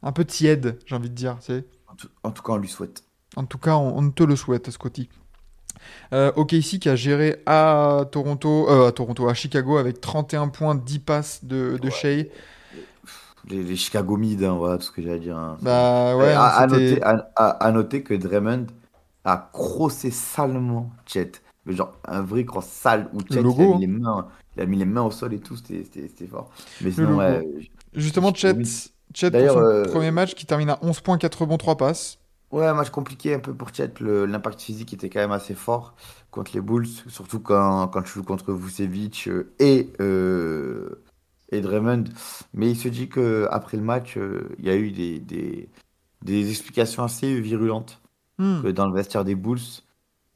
un 0.04 0.12
peu 0.12 0.26
tiède, 0.26 0.80
j'ai 0.86 0.96
envie 0.96 1.10
de 1.10 1.16
dire. 1.16 1.38
tu 1.40 1.46
sais. 1.54 1.66
En 1.88 1.96
tout, 1.96 2.10
en 2.24 2.32
tout 2.32 2.44
cas, 2.44 2.54
on 2.54 2.58
lui 2.58 2.68
souhaite. 2.68 3.04
En 3.38 3.46
tout 3.46 3.58
cas, 3.58 3.76
on, 3.76 3.98
on 3.98 4.10
te 4.12 4.24
le 4.24 4.36
souhaite, 4.36 4.70
Scotty. 4.70 5.10
Euh, 6.14 6.32
OKC 6.36 6.80
qui 6.80 6.90
a 6.90 6.96
géré 6.96 7.42
à 7.46 8.06
Toronto, 8.12 8.68
euh, 8.70 8.88
à 8.88 8.92
Toronto, 8.92 9.28
à 9.30 9.34
Chicago 9.34 9.78
avec 9.78 10.02
31 10.02 10.48
points, 10.50 10.76
10 10.76 11.00
passes 11.00 11.46
de, 11.46 11.78
de 11.82 11.90
Shea. 11.90 12.26
Les, 13.48 13.62
les 13.64 13.76
Chicago 13.76 14.18
Mid, 14.18 14.44
hein, 14.44 14.56
voilà 14.58 14.78
tout 14.78 14.86
ce 14.86 14.92
que 14.92 15.08
à 15.08 15.18
dire. 15.20 15.38
hein. 15.38 15.58
Bah 15.62 16.16
ouais, 16.18 16.34
à, 16.34 16.46
à 16.48 16.68
noter, 16.68 17.04
à, 17.04 17.30
à- 17.36 17.50
à 17.66 17.72
noter 17.72 18.02
que 18.04 18.14
Draymond 18.16 18.66
a 19.26 19.50
crossé 19.54 20.12
salement 20.12 20.92
Chet. 21.06 21.32
Mais 21.66 21.74
genre 21.74 22.00
un 22.06 22.22
vrai 22.22 22.46
cross 22.46 22.68
sale 22.68 23.10
où 23.14 23.24
Chet 23.32 23.50
il 23.50 23.62
a, 23.62 23.68
mis 23.68 23.80
les 23.80 23.88
mains, 23.88 24.28
il 24.56 24.62
a 24.64 24.66
mis 24.68 24.78
les 24.78 24.86
mains 24.86 25.04
au 25.04 25.12
sol 25.12 25.34
et 25.34 25.42
tout, 25.42 25.58
c'était 25.58 26.28
fort. 26.28 26.52
Mais 26.82 26.92
sinon, 26.92 27.18
ouais, 27.18 27.44
Justement, 27.94 28.34
Chet. 28.34 28.56
Chet 29.14 29.32
pour 29.32 29.50
son 29.50 29.60
euh, 29.60 29.84
premier 29.84 30.12
match 30.12 30.36
qui 30.36 30.46
termine 30.46 30.70
à 30.70 30.80
11 30.82 31.02
points, 31.02 31.18
4 31.18 31.42
rebonds, 31.42 31.58
3 31.58 31.78
passes. 31.78 32.20
ouais, 32.52 32.74
match 32.74 32.90
compliqué 32.90 33.34
un 33.34 33.40
peu 33.40 33.54
pour 33.56 33.74
Chet. 33.74 33.94
L'impact 34.00 34.62
physique 34.62 34.94
était 34.94 35.10
quand 35.10 35.20
même 35.20 35.32
assez 35.32 35.56
fort 35.56 35.96
contre 36.32 36.52
les 36.54 36.62
Bulls, 36.62 36.88
surtout 37.08 37.40
quand, 37.40 37.88
quand 37.90 38.04
tu 38.04 38.12
joues 38.14 38.24
contre 38.24 38.54
Vucevic 38.54 39.28
euh, 39.28 39.54
et, 39.60 39.94
euh, 40.02 41.04
et 41.52 41.62
Draymond. 41.62 42.06
Mais 42.54 42.72
il 42.72 42.76
se 42.78 42.88
dit 42.90 43.10
que 43.10 43.48
après 43.52 43.78
le 43.78 43.84
match, 43.84 44.18
il 44.60 44.66
y 44.66 44.70
a 44.70 44.76
eu 44.76 44.92
des, 44.92 45.20
des, 45.20 45.70
des 46.24 46.50
explications 46.50 47.04
assez 47.04 47.40
virulentes. 47.40 48.02
Hmm. 48.38 48.62
que 48.64 48.68
dans 48.70 48.88
le 48.88 48.94
vestiaire 48.94 49.24
des 49.24 49.36
Bulls. 49.36 49.60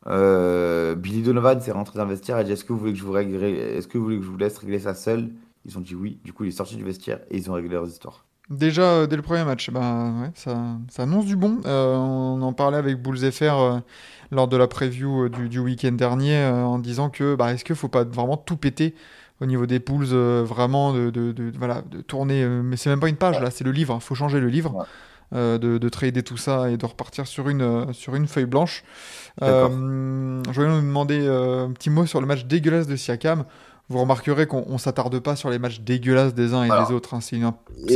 Euh, 0.08 0.96
Billy 0.96 1.22
Donovan 1.22 1.60
s'est 1.60 1.72
rentré 1.74 1.98
dans 2.00 2.06
le 2.06 2.12
vestiaire 2.12 2.38
et 2.38 2.42
a 2.42 2.44
dit 2.44 2.54
Est-ce 2.54 2.64
que 2.64 2.72
vous 2.74 2.80
voulez 2.80 2.94
que 2.94 3.00
je 3.00 3.04
vous 3.04 3.12
règle, 3.12 3.44
est-ce 3.44 3.88
que 3.88 3.98
vous 3.98 4.06
voulez 4.06 4.18
que 4.18 4.24
je 4.24 4.30
vous 4.30 4.38
laisse 4.38 4.58
régler 4.58 4.80
ça 4.80 4.94
seul? 4.94 5.32
Ils 5.66 5.78
ont 5.78 5.82
dit 5.82 5.96
oui. 5.96 6.20
Du 6.24 6.32
coup, 6.32 6.46
il 6.46 6.50
est 6.50 6.52
sorti 6.52 6.78
du 6.78 6.84
vestiaire 6.84 7.20
et 7.30 7.38
ils 7.38 7.50
ont 7.52 7.54
réglé 7.54 7.70
leurs 7.70 7.88
histoires. 7.88 8.26
Déjà, 8.50 8.82
euh, 8.84 9.08
dès 9.08 9.16
le 9.18 9.22
premier 9.22 9.44
match, 9.44 9.70
bah, 9.70 10.12
ouais, 10.22 10.32
ça, 10.34 10.58
ça 10.90 11.04
annonce 11.04 11.26
du 11.26 11.36
bon. 11.36 11.60
Euh, 11.66 11.96
on 11.98 12.42
en 12.42 12.54
parlait 12.54 12.78
avec 12.78 13.00
Bulls 13.02 13.32
FR 13.32 13.44
euh, 13.60 13.80
lors 14.32 14.48
de 14.48 14.58
la 14.58 14.68
preview 14.68 15.30
du, 15.30 15.50
du 15.50 15.60
week-end 15.60 15.92
dernier 15.92 16.44
en 16.46 16.80
disant 16.80 17.10
que 17.10 17.36
bah, 17.36 17.54
est-ce 17.54 17.64
qu'il 17.66 17.76
faut 17.76 17.90
pas 17.90 18.06
vraiment 18.06 18.38
tout 18.38 18.58
péter 18.58 18.96
au 19.42 19.46
niveau 19.46 19.66
des 19.68 19.80
Bulls, 19.80 20.08
euh, 20.14 20.44
vraiment 20.44 20.94
de, 20.94 21.10
de, 21.12 21.32
de- 21.32 21.52
voilà, 21.58 21.82
de 21.84 22.02
tourner. 22.02 22.44
euh, 22.44 22.62
mais 22.64 22.76
c'est 22.78 22.90
même 22.90 23.00
pas 23.00 23.10
une 23.10 23.18
page 23.18 23.40
là, 23.40 23.52
c'est 23.52 23.64
le 23.64 23.72
livre. 23.72 23.96
Il 24.02 24.04
faut 24.04 24.16
changer 24.16 24.40
le 24.40 24.48
livre. 24.48 24.86
Euh, 25.36 25.60
de, 25.60 25.78
de 25.78 25.90
trader 25.90 26.24
tout 26.24 26.38
ça 26.38 26.72
et 26.72 26.78
de 26.78 26.86
repartir 26.88 27.28
sur 27.28 27.50
une, 27.50 27.62
euh, 27.62 27.94
sur 27.94 28.16
une 28.16 28.26
feuille 28.28 28.48
blanche. 28.48 28.84
Euh, 29.44 30.42
je 30.52 30.52
voulais 30.60 30.70
nous 30.74 30.82
demander 30.82 31.28
un 31.28 31.72
petit 31.72 31.92
mot 31.92 32.08
sur 32.08 32.20
le 32.20 32.26
match 32.26 32.46
dégueulasse 32.46 32.88
de 32.88 32.96
Siakam. 32.96 33.46
Vous 33.90 34.00
remarquerez 34.00 34.48
qu'on 34.48 34.64
on 34.68 34.80
s'attarde 34.80 35.20
pas 35.20 35.36
sur 35.36 35.52
les 35.52 35.60
matchs 35.60 35.82
dégueulasses 35.82 36.34
des 36.34 36.56
uns 36.56 36.64
et 36.64 36.72
Alors, 36.72 36.88
des 36.88 36.94
autres. 36.96 37.14
hein. 37.14 37.22
C'est 37.22 37.40
un 37.44 37.52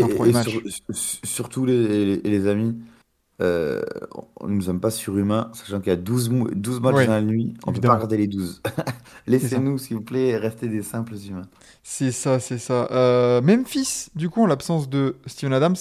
premier 0.09 0.31
match. 0.31 0.47
sur- 0.47 0.61
surtout 1.23 1.65
les, 1.65 2.05
les, 2.17 2.21
les 2.21 2.47
amis, 2.47 2.75
euh, 3.41 3.81
on 4.39 4.47
ne 4.47 4.53
nous 4.53 4.69
aime 4.69 4.79
pas 4.79 4.91
surhumains, 4.91 5.49
sachant 5.53 5.79
qu'il 5.79 5.89
y 5.89 5.93
a 5.93 5.95
12, 5.95 6.29
mou- 6.29 6.49
12 6.53 6.81
matchs 6.81 6.93
Ouais, 6.95 7.07
dans 7.07 7.13
la 7.13 7.21
nuit. 7.21 7.55
On 7.65 7.71
ne 7.71 7.75
peut 7.75 7.81
pas 7.81 7.95
regarder 7.95 8.17
les 8.17 8.27
12. 8.27 8.61
Laissez-nous, 9.27 9.77
s'il 9.79 9.97
vous 9.97 10.03
plaît, 10.03 10.37
rester 10.37 10.67
des 10.67 10.83
simples 10.83 11.15
humains. 11.27 11.47
C'est 11.81 12.11
ça, 12.11 12.39
c'est 12.39 12.59
ça. 12.59 12.87
Euh, 12.91 13.41
Memphis, 13.41 14.09
du 14.15 14.29
coup, 14.29 14.43
en 14.43 14.47
l'absence 14.47 14.87
de 14.89 15.15
Steven 15.25 15.53
Adams, 15.53 15.75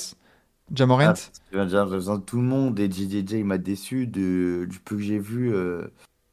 Jamorant. 0.74 1.14
Ah, 1.52 1.66
j'ai 1.66 1.85
besoin 1.85 2.16
de 2.18 2.22
tout 2.22 2.37
le 2.37 2.42
monde 2.42 2.78
et 2.80 2.90
JJJ 2.90 3.32
il 3.32 3.44
m'a 3.44 3.58
déçu 3.58 4.06
de, 4.06 4.66
du 4.68 4.78
peu 4.80 4.96
que 4.96 5.02
j'ai 5.02 5.18
vu 5.18 5.54
euh, 5.54 5.82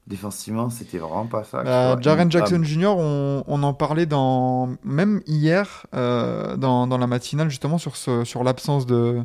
défensivement, 0.08 0.70
c'était 0.70 0.98
vraiment 0.98 1.28
pas 1.28 1.44
ça. 1.44 1.64
Bah. 1.64 1.98
Jaren 2.02 2.28
Il- 2.28 2.32
Jackson 2.32 2.64
Jr., 2.64 2.88
on, 2.98 3.44
on 3.48 3.64
en 3.64 3.74
parlait 3.74 4.06
dans, 4.06 4.76
même 4.84 5.22
hier, 5.28 5.86
euh, 5.94 6.58
dans, 6.58 6.88
dans 6.88 6.98
la 6.98 7.08
matinale, 7.08 7.50
justement, 7.50 7.78
sur, 7.78 7.96
ce, 7.96 8.24
sur 8.24 8.44
l'absence 8.44 8.86
de, 8.86 9.24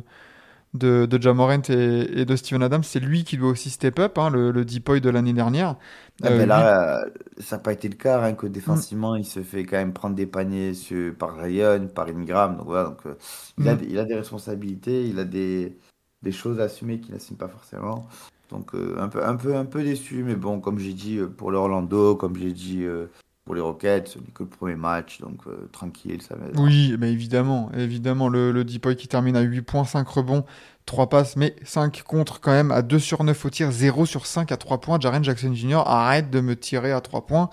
de, 0.77 1.05
de 1.05 1.21
Jamorant 1.21 1.61
et, 1.69 2.21
et 2.21 2.25
de 2.25 2.35
Steven 2.35 2.63
Adams. 2.63 2.83
C'est 2.83 2.99
lui 2.99 3.23
qui 3.23 3.37
doit 3.37 3.49
aussi 3.49 3.69
step 3.69 3.99
up, 3.99 4.17
hein, 4.17 4.29
le, 4.29 4.51
le 4.51 4.65
deep 4.65 4.91
de 4.91 5.09
l'année 5.09 5.33
dernière. 5.33 5.75
Ah, 6.23 6.29
Euh, 6.29 6.37
ben 6.37 6.39
lui- 6.43 6.47
là, 6.47 7.03
euh, 7.05 7.09
ça 7.39 7.57
n'a 7.57 7.61
pas 7.63 7.73
été 7.73 7.89
le 7.89 7.95
cas, 7.95 8.23
hein, 8.23 8.33
que 8.33 8.47
défensivement, 8.47 9.15
il 9.15 9.25
se 9.25 9.41
fait 9.43 9.65
quand 9.65 9.77
même 9.77 9.93
prendre 9.93 10.15
des 10.15 10.25
paniers 10.27 10.73
sur- 10.73 11.15
par 11.15 11.35
Ryan, 11.37 11.87
par 11.93 12.07
Ingram. 12.07 12.57
Donc 12.57 12.65
voilà, 12.67 12.85
donc, 12.89 13.05
euh, 13.05 13.15
il, 13.57 13.67
a, 13.69 13.75
Mm. 13.75 13.77
des- 13.77 13.85
il 13.87 13.99
a 13.99 14.05
des 14.05 14.15
responsabilités, 14.15 15.07
il 15.07 15.19
a 15.19 15.25
des, 15.25 15.77
des 16.21 16.31
choses 16.31 16.59
à 16.59 16.63
assumer 16.63 16.99
qu'il 16.99 17.13
n'assume 17.13 17.37
pas 17.37 17.49
forcément. 17.49 18.07
Donc 18.49 18.75
euh, 18.75 18.95
un, 18.99 19.09
peu, 19.09 19.25
un, 19.25 19.35
peu, 19.35 19.55
un 19.55 19.65
peu 19.65 19.83
déçu, 19.83 20.23
mais 20.23 20.35
bon, 20.35 20.59
comme 20.61 20.77
j'ai 20.79 20.93
dit 20.93 21.17
euh, 21.17 21.27
pour 21.27 21.51
le 21.51 21.57
Orlando, 21.57 22.15
comme 22.15 22.35
j'ai 22.37 22.51
dit 22.53 22.83
euh, 22.83 23.07
pour 23.45 23.55
les 23.55 23.61
Rockets, 23.61 24.07
ce 24.07 24.19
n'est 24.19 24.31
que 24.33 24.43
le 24.43 24.49
premier 24.49 24.75
match, 24.75 25.21
donc 25.21 25.41
euh, 25.47 25.69
tranquille, 25.71 26.21
ça 26.21 26.35
va 26.35 26.47
être. 26.47 26.59
Oui, 26.59 26.97
bah 26.97 27.07
évidemment, 27.07 27.71
évidemment, 27.77 28.27
le, 28.27 28.51
le 28.51 28.63
qui 28.63 29.07
termine 29.07 29.35
à 29.37 29.43
8.5 29.43 30.03
rebonds, 30.07 30.45
3 30.87 31.09
passes, 31.09 31.35
mais 31.35 31.55
5 31.63 32.03
contre 32.03 32.41
quand 32.41 32.51
même 32.51 32.71
à 32.71 32.81
2 32.81 32.97
sur 32.97 33.23
9 33.23 33.45
au 33.45 33.49
tir, 33.49 33.71
0 33.71 34.05
sur 34.05 34.25
5 34.25 34.51
à 34.51 34.57
3 34.57 34.81
points. 34.81 34.99
Jaren 34.99 35.23
Jackson 35.23 35.53
Jr. 35.53 35.83
arrête 35.85 36.31
de 36.31 36.41
me 36.41 36.55
tirer 36.55 36.91
à 36.91 37.01
3 37.01 37.25
points 37.27 37.49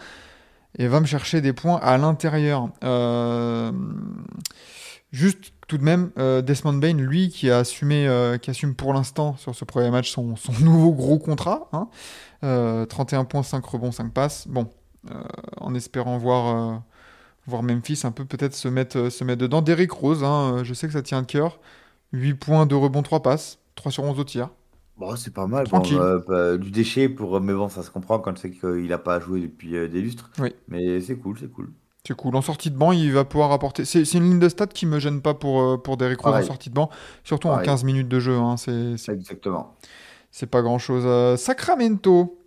et 0.79 0.89
va 0.89 1.01
me 1.01 1.07
chercher 1.07 1.43
des 1.43 1.53
points 1.53 1.79
à 1.83 1.99
l'intérieur. 1.99 2.71
Euh, 2.83 3.71
Juste 5.13 5.53
tout 5.69 5.77
de 5.77 5.85
même, 5.85 6.11
euh, 6.19 6.41
Desmond 6.41 6.73
Bain, 6.79 6.95
lui, 6.95 7.29
qui 7.29 7.51
a 7.51 7.59
assumé, 7.59 8.09
euh, 8.09 8.39
qui 8.39 8.49
assume 8.49 8.75
pour 8.75 8.95
l'instant 8.95 9.37
sur 9.37 9.55
ce 9.55 9.67
premier 9.67 9.91
match 9.91 10.11
son, 10.11 10.35
nouveau 10.61 10.93
gros 10.93 11.19
contrat, 11.19 11.69
hein. 11.73 11.89
Euh, 12.45 12.87
31 12.87 13.25
points, 13.25 13.43
5 13.43 13.65
rebonds, 13.65 13.93
5 13.93 14.13
passes. 14.13 14.49
Bon, 14.49 14.71
en 15.61 15.75
espérant 15.75 16.19
voir, 16.19 16.75
euh, 16.75 16.79
voir 17.47 17.63
Memphis 17.63 18.01
un 18.05 18.13
peu 18.13 18.25
peut-être 18.25 18.55
se 18.55 18.69
mettre, 18.69 18.99
euh, 18.99 19.11
se 19.11 19.25
mettre 19.25 19.41
dedans. 19.41 19.63
Derrick 19.63 19.91
Rose, 19.93 20.23
hein, 20.25 20.59
euh, 20.59 20.65
je 20.65 20.75
sais 20.75 20.87
que 20.87 20.93
ça 20.93 21.03
tient 21.03 21.19
à 21.19 21.25
cœur. 21.25 21.59
8 22.13 22.35
points, 22.35 22.67
2 22.67 22.77
rebonds, 22.77 23.03
3 23.03 23.23
passes. 23.23 23.59
3 23.75 23.91
sur 23.91 24.05
11 24.05 24.19
au 24.19 24.25
tir. 24.25 24.51
Bon, 24.99 25.17
c'est 25.17 25.33
pas 25.33 25.47
mal. 25.47 25.67
Bon, 25.69 25.83
euh, 25.93 26.21
bah, 26.29 26.57
du 26.59 26.71
déchet, 26.71 27.09
pour... 27.09 27.41
mais 27.41 27.55
bon, 27.55 27.69
ça 27.69 27.83
se 27.83 27.91
comprend 27.91 28.19
quand 28.19 28.37
c'est 28.39 28.51
qu'il 28.51 28.93
a 28.93 28.99
pas 28.99 29.19
joué 29.19 29.41
depuis 29.41 29.75
euh, 29.77 29.89
des 29.89 30.01
lustres. 30.03 30.31
Oui. 30.39 30.55
Mais 30.69 31.01
c'est 31.01 31.17
cool, 31.17 31.37
c'est 31.41 31.51
cool. 31.51 31.71
C'est 32.07 32.15
cool. 32.15 32.37
En 32.37 32.43
sortie 32.43 32.71
de 32.71 32.77
banc, 32.77 32.93
il 32.93 33.13
va 33.13 33.25
pouvoir 33.25 33.53
apporter. 33.53 33.85
C'est 33.85 34.03
une 34.13 34.25
ligne 34.25 34.39
de 34.39 34.49
stats 34.49 34.67
qui 34.67 34.87
me 34.87 34.99
gêne 34.99 35.23
pas 35.23 35.35
pour, 35.35 35.63
euh, 35.63 35.77
pour 35.79 35.97
Derrick 35.97 36.21
Rose 36.21 36.35
en 36.35 36.43
sortie 36.43 36.69
de 36.69 36.75
banc, 36.75 36.91
surtout 37.25 37.49
en 37.49 37.53
Pareil. 37.53 37.67
15 37.67 37.85
minutes 37.85 38.09
de 38.09 38.21
jeu. 38.21 38.37
hein. 38.37 38.57
C'est 38.57 38.95
Exactement. 39.09 39.77
C'est 40.31 40.47
pas 40.47 40.63
grand 40.63 40.79
chose. 40.79 41.39
Sacramento, 41.39 42.39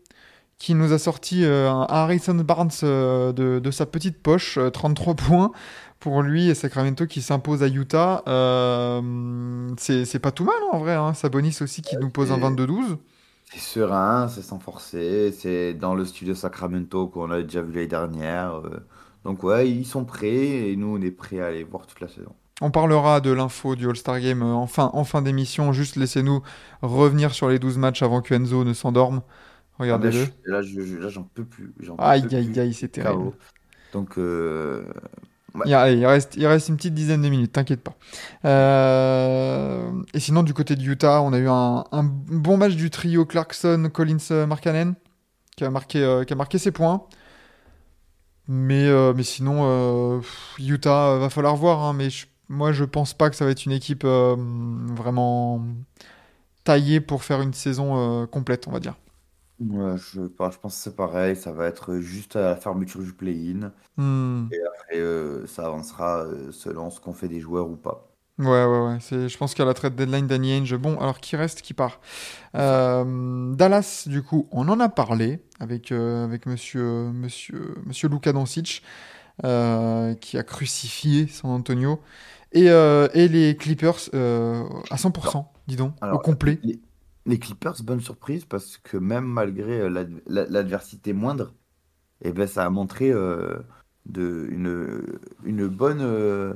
qui 0.57 0.73
nous 0.73 0.93
a 0.93 0.99
sorti 0.99 1.43
euh, 1.43 1.69
un 1.69 1.85
Harrison 1.89 2.35
Barnes 2.35 2.69
euh, 2.83 3.33
de, 3.33 3.59
de 3.59 3.71
sa 3.71 3.85
petite 3.85 4.21
poche, 4.21 4.57
euh, 4.57 4.69
33 4.69 5.13
points 5.15 5.51
pour 5.99 6.21
lui, 6.21 6.49
et 6.49 6.55
Sacramento 6.55 7.05
qui 7.07 7.21
s'impose 7.21 7.63
à 7.63 7.67
Utah. 7.67 8.23
Euh, 8.27 9.01
c'est 9.77 10.19
pas 10.19 10.31
tout 10.31 10.45
mal 10.45 10.55
hein, 10.63 10.69
en 10.73 10.79
vrai. 10.79 10.93
Hein. 10.93 11.13
Sabonis 11.13 11.57
aussi 11.61 11.81
qui 11.81 11.97
nous 11.97 12.09
pose 12.09 12.31
un 12.31 12.35
c'est- 12.35 12.41
22-12. 12.41 12.97
C'est 13.51 13.59
serein, 13.59 14.27
c'est 14.27 14.41
sans 14.41 14.59
forcer, 14.59 15.31
c'est 15.31 15.73
dans 15.75 15.93
le 15.93 16.03
studio 16.03 16.33
Sacramento 16.33 17.07
qu'on 17.07 17.29
a 17.31 17.41
déjà 17.43 17.61
vu 17.61 17.73
l'année 17.75 17.87
dernière. 17.87 18.59
Donc 19.23 19.43
ouais, 19.43 19.69
ils 19.69 19.85
sont 19.85 20.03
prêts 20.03 20.69
et 20.69 20.75
nous 20.75 20.97
on 20.97 21.01
est 21.01 21.11
prêts 21.11 21.39
à 21.39 21.51
les 21.51 21.63
voir 21.63 21.85
toute 21.85 21.99
la 21.99 22.07
saison. 22.07 22.31
On 22.61 22.71
parlera 22.71 23.21
de 23.21 23.31
l'info 23.31 23.75
du 23.75 23.87
All-Star 23.87 24.19
Game 24.19 24.41
en 24.41 24.65
fin, 24.65 24.89
en 24.93 25.03
fin 25.03 25.21
d'émission. 25.21 25.73
Juste 25.73 25.95
laissez-nous 25.95 26.41
revenir 26.81 27.33
sur 27.33 27.47
les 27.49 27.59
12 27.59 27.77
matchs 27.77 28.01
avant 28.01 28.21
que 28.21 28.33
Enzo 28.33 28.63
ne 28.63 28.73
s'endorme. 28.73 29.21
Regardez-le. 29.79 30.21
Là, 30.21 30.25
je- 30.45 30.51
là, 30.51 30.61
je- 30.61 30.81
je- 30.81 30.97
là, 30.97 31.09
j'en 31.09 31.23
peux 31.23 31.45
plus. 31.45 31.73
peux 31.73 31.83
Aïe, 32.03 32.21
plus. 32.29 32.29
aïe, 32.35 32.59
aïe, 32.59 32.73
c'est 32.73 32.89
terrible. 32.89 33.31
Donc 33.91 34.17
euh, 34.17 34.85
Il, 35.65 36.05
reste, 36.05 36.35
il 36.37 36.45
reste 36.47 36.69
une 36.69 36.77
petite 36.77 36.93
dizaine 36.93 37.21
de 37.21 37.29
minutes, 37.29 37.53
t'inquiète 37.53 37.81
pas. 37.81 37.95
Euh, 38.45 39.91
et 40.13 40.19
sinon, 40.19 40.43
du 40.43 40.53
côté 40.53 40.75
de 40.75 40.83
Utah, 40.83 41.21
on 41.21 41.33
a 41.33 41.39
eu 41.39 41.47
un, 41.49 41.85
un 41.91 42.03
bon 42.03 42.57
match 42.57 42.75
du 42.75 42.89
trio 42.89 43.25
Clarkson, 43.25 43.89
Collins, 43.93 44.17
euh, 44.31 44.45
Markkanen, 44.47 44.95
qui 45.57 45.65
a 45.65 45.71
marqué, 45.71 46.03
euh, 46.03 46.23
qui 46.25 46.33
a 46.33 46.35
marqué 46.37 46.57
ses 46.59 46.71
points. 46.71 47.03
Mais, 48.47 48.85
euh, 48.85 49.13
mais 49.15 49.23
sinon, 49.23 50.21
Utah, 50.59 51.17
va 51.17 51.29
falloir 51.29 51.55
voir. 51.55 51.81
hein, 51.83 51.93
mais 51.93 52.09
je- 52.09 52.27
moi, 52.49 52.71
je 52.71 52.83
pense 52.83 53.13
pas 53.13 53.29
que 53.29 53.35
ça 53.35 53.45
va 53.45 53.51
être 53.51 53.65
une 53.65 53.71
équipe 53.71 54.03
vraiment 54.05 55.65
taillée 56.63 57.01
pour 57.01 57.23
faire 57.23 57.41
une 57.41 57.53
saison 57.53 58.27
complète, 58.27 58.67
on 58.67 58.71
va 58.71 58.79
dire. 58.79 58.95
Ouais, 59.59 59.97
je, 59.97 60.21
bah, 60.21 60.49
je 60.51 60.57
pense 60.57 60.75
que 60.75 60.83
c'est 60.83 60.95
pareil, 60.95 61.35
ça 61.35 61.51
va 61.51 61.67
être 61.67 61.97
juste 61.97 62.35
à 62.35 62.41
la 62.41 62.55
fermeture 62.55 63.01
du 63.01 63.13
play-in. 63.13 63.71
Hmm. 63.97 64.47
Et 64.91 64.99
euh, 64.99 65.45
ça 65.47 65.65
avancera 65.65 66.25
euh, 66.25 66.51
selon 66.51 66.89
ce 66.89 66.99
qu'on 66.99 67.13
fait 67.13 67.27
des 67.27 67.39
joueurs 67.39 67.69
ou 67.69 67.75
pas. 67.75 68.07
Ouais, 68.37 68.65
ouais, 68.65 68.79
ouais. 68.85 68.97
C'est, 68.99 69.29
je 69.29 69.37
pense 69.37 69.53
qu'à 69.53 69.63
la 69.63 69.73
trade 69.73 69.95
deadline, 69.95 70.27
Danny 70.27 70.51
Ainge, 70.53 70.75
bon, 70.75 70.99
alors 70.99 71.19
qui 71.19 71.35
reste, 71.35 71.61
qui 71.61 71.73
part? 71.73 72.01
Euh, 72.55 73.53
Dallas, 73.55 74.03
du 74.07 74.23
coup, 74.23 74.47
on 74.51 74.67
en 74.67 74.79
a 74.81 74.89
parlé 74.89 75.39
avec, 75.59 75.91
avec 75.93 76.45
monsieur, 76.45 77.11
monsieur, 77.13 77.75
monsieur 77.85 78.09
Luka 78.09 78.33
Doncic, 78.33 78.83
qui 79.41 80.37
a 80.37 80.43
crucifié 80.43 81.27
San 81.27 81.51
Antonio. 81.51 82.01
Et, 82.51 82.65
et 82.65 83.27
les 83.29 83.55
Clippers 83.55 84.09
à 84.13 84.97
100%, 84.97 85.45
dis 85.67 85.77
donc, 85.77 85.93
au 86.01 86.19
complet. 86.19 86.59
Les, 86.63 86.79
les 87.25 87.39
Clippers, 87.39 87.75
bonne 87.83 88.01
surprise 88.01 88.45
parce 88.45 88.77
que 88.77 88.97
même 88.97 89.25
malgré 89.25 89.81
euh, 89.81 89.89
l'ad- 89.89 90.21
la- 90.27 90.45
l'adversité 90.45 91.13
moindre, 91.13 91.53
eh 92.23 92.31
ben, 92.31 92.47
ça 92.47 92.65
a 92.65 92.69
montré 92.69 93.11
euh, 93.11 93.57
de, 94.05 94.47
une, 94.51 95.01
une, 95.43 95.67
bonne, 95.67 96.01
euh, 96.01 96.53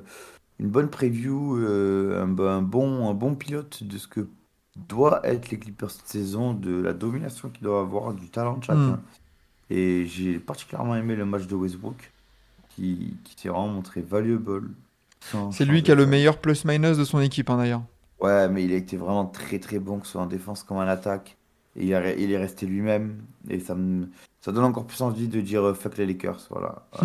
une 0.60 0.70
bonne 0.70 0.90
preview, 0.90 1.58
euh, 1.58 2.22
un, 2.24 2.28
bo- 2.28 2.48
un 2.48 2.62
bon, 2.62 3.10
un 3.10 3.14
bon 3.14 3.36
pilote 3.36 3.84
de 3.84 3.98
ce 3.98 4.08
que 4.08 4.28
doit 4.88 5.22
être 5.26 5.50
les 5.50 5.60
Clippers 5.60 5.92
cette 5.92 6.08
saison, 6.08 6.54
de 6.54 6.82
la 6.82 6.94
domination 6.94 7.50
qu'ils 7.50 7.64
doivent 7.64 7.86
avoir, 7.88 8.14
du 8.14 8.30
talent 8.30 8.58
de 8.58 8.64
chacun. 8.64 8.80
Mm. 8.98 9.04
Et 9.72 10.06
j'ai 10.08 10.40
particulièrement 10.40 10.96
aimé 10.96 11.16
le 11.16 11.26
match 11.26 11.48
de 11.48 11.56
Westbrook 11.56 12.12
qui, 12.70 13.18
qui 13.24 13.36
s'est 13.42 13.50
vraiment 13.50 13.68
montré 13.70 14.02
valuable. 14.02 14.70
C'est 15.52 15.66
lui 15.66 15.84
qui 15.84 15.92
a 15.92 15.96
le 15.96 16.06
meilleur 16.06 16.38
plus-minus 16.40 16.98
de 16.98 17.04
son 17.04 17.20
équipe, 17.20 17.50
hein, 17.50 17.58
d'ailleurs. 17.58 17.84
Ouais, 18.20 18.50
mais 18.50 18.66
il 18.66 18.74
a 18.74 18.76
été 18.76 18.98
vraiment 18.98 19.26
très 19.26 19.60
très 19.60 19.80
bon, 19.80 20.00
que 20.00 20.06
ce 20.06 20.14
soit 20.14 20.22
en 20.22 20.26
défense 20.26 20.64
comme 20.64 20.78
en 20.78 20.82
attaque. 20.82 21.38
Et 21.76 21.86
il, 21.88 21.94
a- 21.94 22.14
il 22.16 22.32
est 22.32 22.38
resté 22.38 22.66
lui-même. 22.66 23.26
Et 23.50 23.60
ça 23.60 23.76
me, 23.76 24.10
ça 24.42 24.52
donne 24.52 24.66
encore 24.66 24.86
plus 24.88 25.02
envie 25.02 25.28
de 25.30 25.40
dire 25.42 25.64
euh, 25.64 25.74
fuck 25.74 25.98
les 25.98 26.06
Lakers. 26.06 26.48
Voilà. 26.50 26.88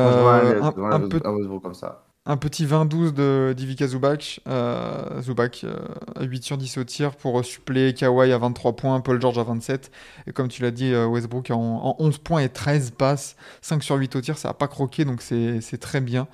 Ouais, 0.00 0.08
ouais, 0.08 0.54
Euh, 0.60 0.62
un, 0.90 1.00
peu, 1.00 1.20
un 1.24 1.58
comme 1.60 1.74
ça. 1.74 2.06
Un 2.24 2.36
petit 2.36 2.64
20-12 2.64 3.12
de 3.12 3.52
d'Ivica 3.56 3.88
Zubac, 3.88 4.40
euh, 4.46 5.20
Zubac 5.22 5.64
euh, 5.64 5.76
à 6.14 6.22
8 6.22 6.44
sur 6.44 6.56
10 6.56 6.78
au 6.78 6.84
tir 6.84 7.16
pour 7.16 7.40
euh, 7.40 7.42
suppléer 7.42 7.94
Kawhi 7.94 8.30
à 8.30 8.38
23 8.38 8.76
points, 8.76 9.00
Paul 9.00 9.20
George 9.20 9.38
à 9.38 9.42
27. 9.42 9.90
Et 10.28 10.32
comme 10.32 10.46
tu 10.46 10.62
l'as 10.62 10.70
dit, 10.70 10.92
euh, 10.92 11.06
Westbrook 11.06 11.50
en, 11.50 11.58
en 11.58 11.96
11 11.98 12.18
points 12.18 12.40
et 12.42 12.48
13 12.48 12.92
passes, 12.92 13.34
5 13.60 13.82
sur 13.82 13.96
8 13.96 14.14
au 14.14 14.20
tir, 14.20 14.38
ça 14.38 14.48
n'a 14.48 14.54
pas 14.54 14.68
croqué, 14.68 15.04
donc 15.04 15.20
c'est 15.20 15.78
très 15.80 16.00
bien. 16.00 16.28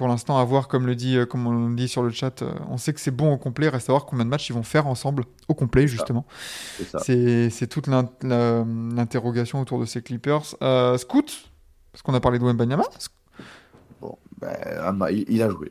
Pour 0.00 0.08
l'instant, 0.08 0.38
à 0.38 0.44
voir, 0.44 0.68
comme, 0.68 0.86
le 0.86 0.94
dit, 0.94 1.16
euh, 1.18 1.26
comme 1.26 1.46
on 1.46 1.68
le 1.68 1.74
dit 1.74 1.86
sur 1.88 2.02
le 2.02 2.08
chat, 2.10 2.40
euh, 2.40 2.54
on 2.70 2.78
sait 2.78 2.94
que 2.94 3.00
c'est 3.00 3.10
bon 3.10 3.32
au 3.34 3.36
complet, 3.36 3.68
reste 3.68 3.90
à 3.90 3.92
voir 3.92 4.06
combien 4.06 4.24
de 4.24 4.30
matchs 4.30 4.48
ils 4.48 4.54
vont 4.54 4.62
faire 4.62 4.86
ensemble 4.86 5.24
au 5.48 5.54
complet, 5.54 5.86
justement. 5.86 6.24
C'est 7.02 7.66
toute 7.68 7.86
l'interrogation 7.86 9.60
autour 9.60 9.78
de 9.78 9.84
ces 9.84 10.00
Clippers. 10.00 10.56
Euh, 10.62 10.96
Scoot, 10.96 11.50
parce 11.92 12.02
qu'on 12.02 12.14
a 12.14 12.20
parlé 12.20 12.38
de 12.38 12.44
Wembanyama, 12.44 12.84
Bon, 14.00 14.16
bah, 14.40 15.10
il, 15.10 15.42
a 15.42 15.50
joué. 15.50 15.70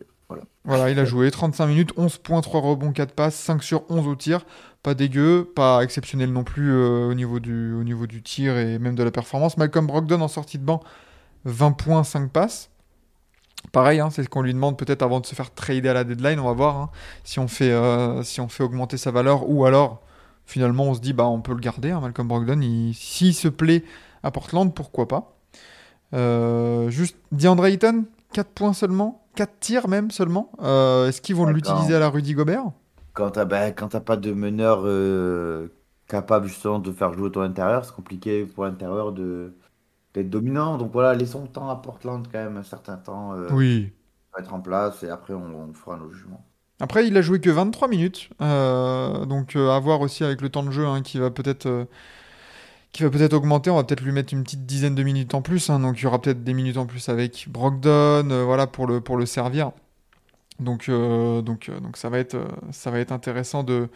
Voilà. 0.63 0.89
Il 0.91 0.99
a 0.99 1.05
joué 1.05 1.31
35 1.31 1.67
minutes, 1.67 1.91
11 1.97 2.17
points, 2.17 2.41
3 2.41 2.61
rebonds, 2.61 2.91
4 2.91 3.13
passes, 3.13 3.35
5 3.35 3.63
sur 3.63 3.83
11 3.89 4.07
au 4.07 4.15
tir. 4.15 4.45
Pas 4.83 4.93
dégueu, 4.93 5.51
pas 5.55 5.81
exceptionnel 5.83 6.31
non 6.31 6.43
plus 6.43 6.71
euh, 6.71 7.09
au, 7.09 7.13
niveau 7.13 7.39
du, 7.39 7.73
au 7.73 7.83
niveau 7.83 8.07
du 8.07 8.21
tir 8.21 8.57
et 8.57 8.79
même 8.79 8.95
de 8.95 9.03
la 9.03 9.11
performance. 9.11 9.57
Malcolm 9.57 9.87
Brogdon 9.87 10.21
en 10.21 10.27
sortie 10.27 10.57
de 10.57 10.63
banc, 10.63 10.81
20 11.45 11.71
points, 11.71 12.03
5 12.03 12.31
passes. 12.31 12.69
Pareil, 13.71 13.99
hein, 13.99 14.09
c'est 14.09 14.23
ce 14.23 14.29
qu'on 14.29 14.41
lui 14.41 14.53
demande 14.53 14.77
peut-être 14.77 15.01
avant 15.01 15.19
de 15.19 15.25
se 15.25 15.35
faire 15.35 15.53
trader 15.53 15.89
à 15.89 15.93
la 15.93 16.03
deadline. 16.03 16.39
On 16.39 16.45
va 16.45 16.53
voir 16.53 16.77
hein, 16.77 16.89
si, 17.23 17.39
on 17.39 17.47
fait, 17.47 17.71
euh, 17.71 18.23
si 18.23 18.39
on 18.39 18.47
fait 18.47 18.63
augmenter 18.63 18.95
sa 18.97 19.11
valeur 19.11 19.49
ou 19.49 19.65
alors 19.65 20.01
finalement 20.45 20.85
on 20.85 20.93
se 20.95 20.99
dit 20.99 21.13
bah 21.13 21.27
on 21.27 21.41
peut 21.41 21.53
le 21.53 21.59
garder. 21.59 21.91
hein, 21.91 21.99
Malcolm 21.99 22.27
Brogdon, 22.27 22.59
il- 22.61 22.93
s'il 22.95 23.33
se 23.35 23.47
plaît 23.49 23.83
à 24.23 24.31
Portland, 24.31 24.73
pourquoi 24.73 25.07
pas. 25.07 25.35
Euh, 26.13 26.89
juste 26.89 27.17
DeAndre 27.31 27.65
Ayton, 27.65 28.05
4 28.33 28.49
points 28.51 28.73
seulement, 28.73 29.25
4 29.35 29.59
tirs 29.59 29.87
même 29.87 30.11
seulement. 30.11 30.51
Euh, 30.61 31.07
Est-ce 31.07 31.21
qu'ils 31.21 31.35
vont 31.35 31.45
l'utiliser 31.45 31.95
à 31.95 31.99
la 31.99 32.09
Rudy 32.09 32.33
Gobert? 32.33 32.65
Quand 33.13 33.31
t'as 33.31 33.45
ben, 33.45 33.73
quand 33.73 33.89
t'as 33.89 33.99
pas 33.99 34.17
de 34.17 34.31
meneur 34.31 34.81
euh, 34.85 35.67
capable 36.07 36.47
justement 36.47 36.79
de 36.79 36.91
faire 36.91 37.13
jouer 37.13 37.31
ton 37.31 37.41
intérieur, 37.41 37.83
c'est 37.85 37.93
compliqué 37.93 38.45
pour 38.45 38.65
l'intérieur 38.65 39.11
de 39.11 39.53
d'être 40.13 40.29
dominant. 40.29 40.77
Donc 40.77 40.91
voilà, 40.91 41.13
laissons 41.15 41.41
le 41.43 41.47
temps 41.47 41.69
à 41.69 41.75
Portland 41.75 42.25
quand 42.31 42.39
même 42.39 42.57
un 42.57 42.63
certain 42.63 42.97
temps 42.97 43.33
euh, 43.33 43.47
Oui. 43.51 43.91
pour 44.31 44.39
être 44.41 44.53
en 44.53 44.59
place 44.61 45.03
et 45.03 45.09
après 45.09 45.33
on, 45.33 45.69
on 45.69 45.73
fera 45.73 45.97
nos 45.97 46.11
jugements. 46.11 46.45
Après, 46.81 47.05
il 47.05 47.17
a 47.17 47.21
joué 47.21 47.41
que 47.41 47.49
23 47.49 47.89
minutes, 47.89 48.29
donc 48.39 49.55
à 49.57 49.79
voir 49.79 49.99
aussi 49.99 50.23
avec 50.23 50.39
le 50.39 50.47
temps 50.49 50.63
de 50.63 50.71
jeu 50.71 50.85
hein, 50.87 51.01
qui 51.01 51.19
va 51.19 51.29
peut-être 51.29 51.87
qui 52.91 53.03
va 53.03 53.09
peut-être 53.09 53.33
augmenter. 53.33 53.69
On 53.69 53.75
va 53.75 53.83
peut-être 53.83 54.01
lui 54.01 54.11
mettre 54.11 54.33
une 54.33 54.43
petite 54.43 54.65
dizaine 54.65 54.95
de 54.95 55.03
minutes 55.03 55.33
en 55.35 55.41
plus, 55.41 55.69
hein, 55.69 55.79
donc 55.79 55.99
il 55.99 56.03
y 56.03 56.07
aura 56.07 56.21
peut-être 56.21 56.43
des 56.43 56.53
minutes 56.53 56.77
en 56.77 56.85
plus 56.85 57.09
avec 57.09 57.47
Brogdon, 57.49 58.29
euh, 58.31 58.43
voilà 58.45 58.67
pour 58.67 58.87
le 58.87 59.01
pour 59.01 59.17
le 59.17 59.25
servir. 59.25 59.71
Donc 60.59 60.89
euh, 60.89 61.41
donc 61.41 61.69
euh, 61.69 61.79
donc 61.79 61.95
ça 61.97 62.09
va 62.09 62.19
être 62.19 62.35
euh, 62.35 62.47
ça 62.71 62.91
va 62.91 62.99
être 62.99 63.11
intéressant 63.11 63.63
de 63.63 63.87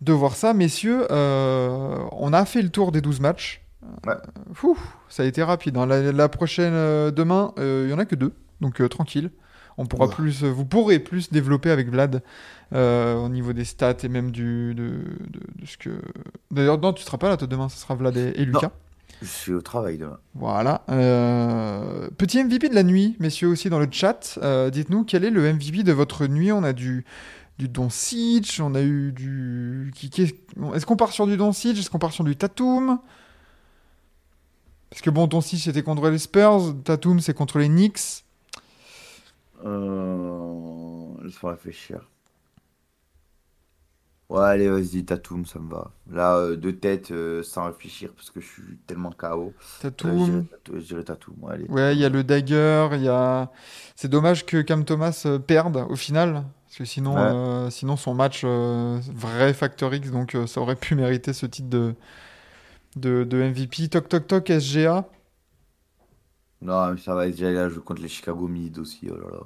de 0.00 0.12
voir 0.12 0.36
ça, 0.36 0.52
messieurs. 0.54 1.06
On 1.10 2.32
a 2.32 2.44
fait 2.44 2.62
le 2.62 2.68
tour 2.68 2.92
des 2.92 3.00
12 3.00 3.20
matchs. 3.20 3.62
Ouais. 4.06 4.14
Fou, 4.52 4.78
ça 5.08 5.22
a 5.22 5.26
été 5.26 5.42
rapide. 5.42 5.76
hein. 5.78 5.86
La, 5.86 6.12
la 6.12 6.28
prochaine 6.28 6.74
demain, 7.10 7.52
il 7.58 7.88
y 7.88 7.92
en 7.94 7.98
a 7.98 8.04
que 8.04 8.14
deux, 8.16 8.34
donc 8.60 8.86
tranquille. 8.90 9.30
On 9.76 9.86
pourra 9.86 10.06
Ouais. 10.06 10.14
plus, 10.14 10.44
vous 10.44 10.64
pourrez 10.64 10.98
plus 11.00 11.32
développer 11.32 11.70
avec 11.70 11.88
Vlad 11.90 12.22
euh, 12.72 13.16
au 13.16 13.28
niveau 13.28 13.52
des 13.52 13.64
stats 13.64 13.96
et 14.04 14.08
même 14.08 14.30
du 14.30 14.74
de, 14.74 14.84
de- 15.30 15.40
de 15.62 15.66
ce 15.66 15.76
que. 15.76 15.90
D'ailleurs, 16.50 16.78
non, 16.80 16.92
tu 16.92 17.02
seras 17.02 17.18
pas 17.18 17.28
là 17.28 17.36
toi 17.36 17.46
demain, 17.48 17.68
ce 17.68 17.78
sera 17.78 17.94
Vlad 17.94 18.16
et, 18.16 18.32
et 18.36 18.44
Lucas. 18.44 18.70
Je 19.22 19.26
suis 19.28 19.52
au 19.52 19.62
travail 19.62 19.96
demain. 19.98 20.18
Voilà. 20.34 20.82
Euh, 20.90 22.08
Petit 22.18 22.42
MVP 22.42 22.68
de 22.68 22.74
la 22.74 22.82
nuit, 22.82 23.16
messieurs 23.20 23.48
aussi 23.48 23.70
dans 23.70 23.78
le 23.78 23.88
chat. 23.90 24.38
Euh, 24.42 24.70
Dites-nous 24.70 25.04
quel 25.04 25.24
est 25.24 25.30
le 25.30 25.52
MVP 25.52 25.82
de 25.82 25.92
votre 25.92 26.26
nuit? 26.26 26.52
On 26.52 26.62
a 26.64 26.72
du 26.72 27.04
du 27.58 27.68
Doncic, 27.68 28.58
on 28.62 28.74
a 28.74 28.82
eu 28.82 29.12
du. 29.12 29.92
Est-ce 30.74 30.86
qu'on 30.86 30.96
part 30.96 31.12
sur 31.12 31.26
du 31.26 31.36
Doncic 31.36 31.78
Est-ce 31.78 31.88
qu'on 31.90 32.00
part 32.00 32.12
sur 32.12 32.24
du 32.24 32.34
Tatum? 32.36 32.98
Parce 34.90 35.02
que 35.02 35.10
bon, 35.10 35.26
Doncic 35.26 35.60
c'était 35.60 35.82
contre 35.82 36.08
les 36.10 36.18
Spurs, 36.18 36.74
Tatum 36.84 37.20
c'est 37.20 37.34
contre 37.34 37.58
les 37.58 37.68
Knicks. 37.68 38.24
Euh... 39.64 41.22
Laisse-moi 41.22 41.52
réfléchir. 41.52 42.00
Ouais, 44.30 44.40
allez, 44.42 44.68
vas-y, 44.68 45.04
Tatum, 45.04 45.44
ça 45.44 45.58
me 45.58 45.70
va. 45.70 45.90
Là, 46.10 46.36
euh, 46.36 46.56
de 46.56 46.70
tête, 46.70 47.10
euh, 47.10 47.42
sans 47.42 47.66
réfléchir, 47.66 48.10
parce 48.16 48.30
que 48.30 48.40
je 48.40 48.46
suis 48.46 48.78
tellement 48.86 49.10
KO. 49.12 49.52
Euh, 50.04 50.42
je 50.72 50.78
dirais 50.78 51.04
Tatum, 51.04 51.34
ouais, 51.42 51.52
allez. 51.54 51.66
Ouais, 51.68 51.94
il 51.94 52.00
y 52.00 52.04
a 52.04 52.08
le 52.08 52.24
dagger, 52.24 52.88
il 52.94 53.02
y 53.02 53.08
a. 53.08 53.52
C'est 53.94 54.08
dommage 54.08 54.46
que 54.46 54.62
Cam 54.62 54.84
Thomas 54.84 55.24
euh, 55.26 55.38
perde 55.38 55.76
au 55.90 55.94
final, 55.94 56.42
parce 56.66 56.78
que 56.78 56.84
sinon, 56.86 57.14
Ouais. 57.14 57.20
euh, 57.20 57.70
sinon 57.70 57.96
son 57.96 58.14
match 58.14 58.44
vrai 58.44 59.52
Factor 59.52 59.94
X, 59.94 60.10
donc 60.10 60.36
ça 60.46 60.60
aurait 60.60 60.76
pu 60.76 60.94
mériter 60.94 61.34
ce 61.34 61.44
titre 61.44 61.68
de, 61.68 61.94
de, 62.96 63.24
de 63.24 63.36
MVP. 63.42 63.88
Toc 63.88 64.08
toc 64.08 64.26
toc 64.26 64.50
SGA. 64.50 65.06
Non, 66.64 66.92
mais 66.92 66.98
ça 67.00 67.14
va, 67.14 67.26
déjà, 67.26 67.50
là, 67.50 67.68
je 67.68 67.78
contre 67.78 68.02
les 68.02 68.08
Chicago 68.08 68.48
Mid 68.48 68.78
aussi, 68.78 69.08
oh 69.10 69.16
là 69.16 69.28
là. 69.30 69.42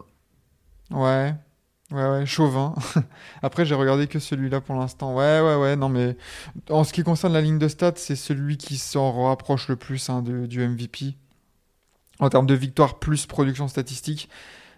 Ouais, 0.90 1.34
ouais, 1.90 2.10
ouais, 2.10 2.26
chauvin. 2.26 2.74
Après, 3.42 3.66
j'ai 3.66 3.74
regardé 3.74 4.06
que 4.06 4.18
celui-là 4.18 4.60
pour 4.60 4.76
l'instant. 4.76 5.14
Ouais, 5.14 5.40
ouais, 5.40 5.56
ouais, 5.56 5.76
non, 5.76 5.88
mais 5.88 6.16
en 6.70 6.84
ce 6.84 6.92
qui 6.92 7.02
concerne 7.02 7.32
la 7.32 7.40
ligne 7.40 7.58
de 7.58 7.68
stats, 7.68 7.96
c'est 7.96 8.16
celui 8.16 8.56
qui 8.56 8.78
s'en 8.78 9.24
rapproche 9.24 9.68
le 9.68 9.76
plus 9.76 10.08
hein, 10.08 10.22
du 10.22 10.66
MVP. 10.66 11.16
En 12.20 12.30
termes 12.30 12.46
de 12.46 12.54
victoire 12.54 12.98
plus 12.98 13.26
production 13.26 13.68
statistique. 13.68 14.28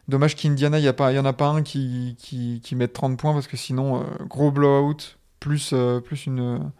Dommage 0.08 0.34
qu'Indiana, 0.36 0.78
il 0.78 0.82
n'y 0.82 1.18
en 1.18 1.24
a 1.24 1.32
pas 1.32 1.48
un 1.48 1.62
qui, 1.62 2.16
qui, 2.18 2.60
qui 2.62 2.74
mette 2.74 2.92
30 2.92 3.18
points 3.18 3.32
parce 3.32 3.46
que 3.46 3.56
sinon, 3.56 4.00
euh, 4.02 4.04
gros 4.26 4.50
blowout 4.50 5.18
plus, 5.38 5.70
euh, 5.72 6.00
plus 6.00 6.26
une, 6.26 6.72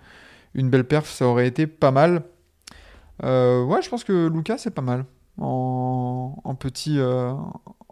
une 0.55 0.71
belle 0.71 0.85
perf, 0.85 1.09
ça 1.09 1.27
aurait 1.27 1.47
été 1.47 1.67
pas 1.67 1.93
mal. 1.93 2.25
Euh, 3.25 3.65
ouais, 3.65 3.83
je 3.83 3.89
pense 3.91 4.05
que 4.05 4.29
Lucas, 4.29 4.59
c'est 4.59 4.71
pas 4.75 4.83
mal. 4.83 5.05
En, 5.39 6.41
en 6.45 6.55
petit, 6.55 6.99
euh, 6.99 7.33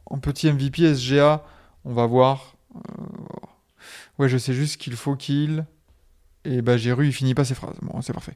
en 0.07 0.19
petit 0.19 0.51
MVP 0.53 0.95
SGA, 0.95 1.45
on 1.85 1.93
va 1.93 2.07
voir. 2.07 2.57
Euh, 2.75 2.81
ouais, 4.19 4.29
je 4.29 4.39
sais 4.39 4.53
juste 4.53 4.77
qu'il 4.79 4.95
faut 4.95 5.17
qu'il. 5.17 5.65
Et 6.45 6.63
bah, 6.63 6.77
Giroud, 6.77 7.05
il 7.05 7.13
finit 7.13 7.35
pas 7.35 7.45
ses 7.45 7.55
phrases. 7.55 7.77
Bon, 7.83 8.01
c'est 8.01 8.13
parfait. 8.13 8.33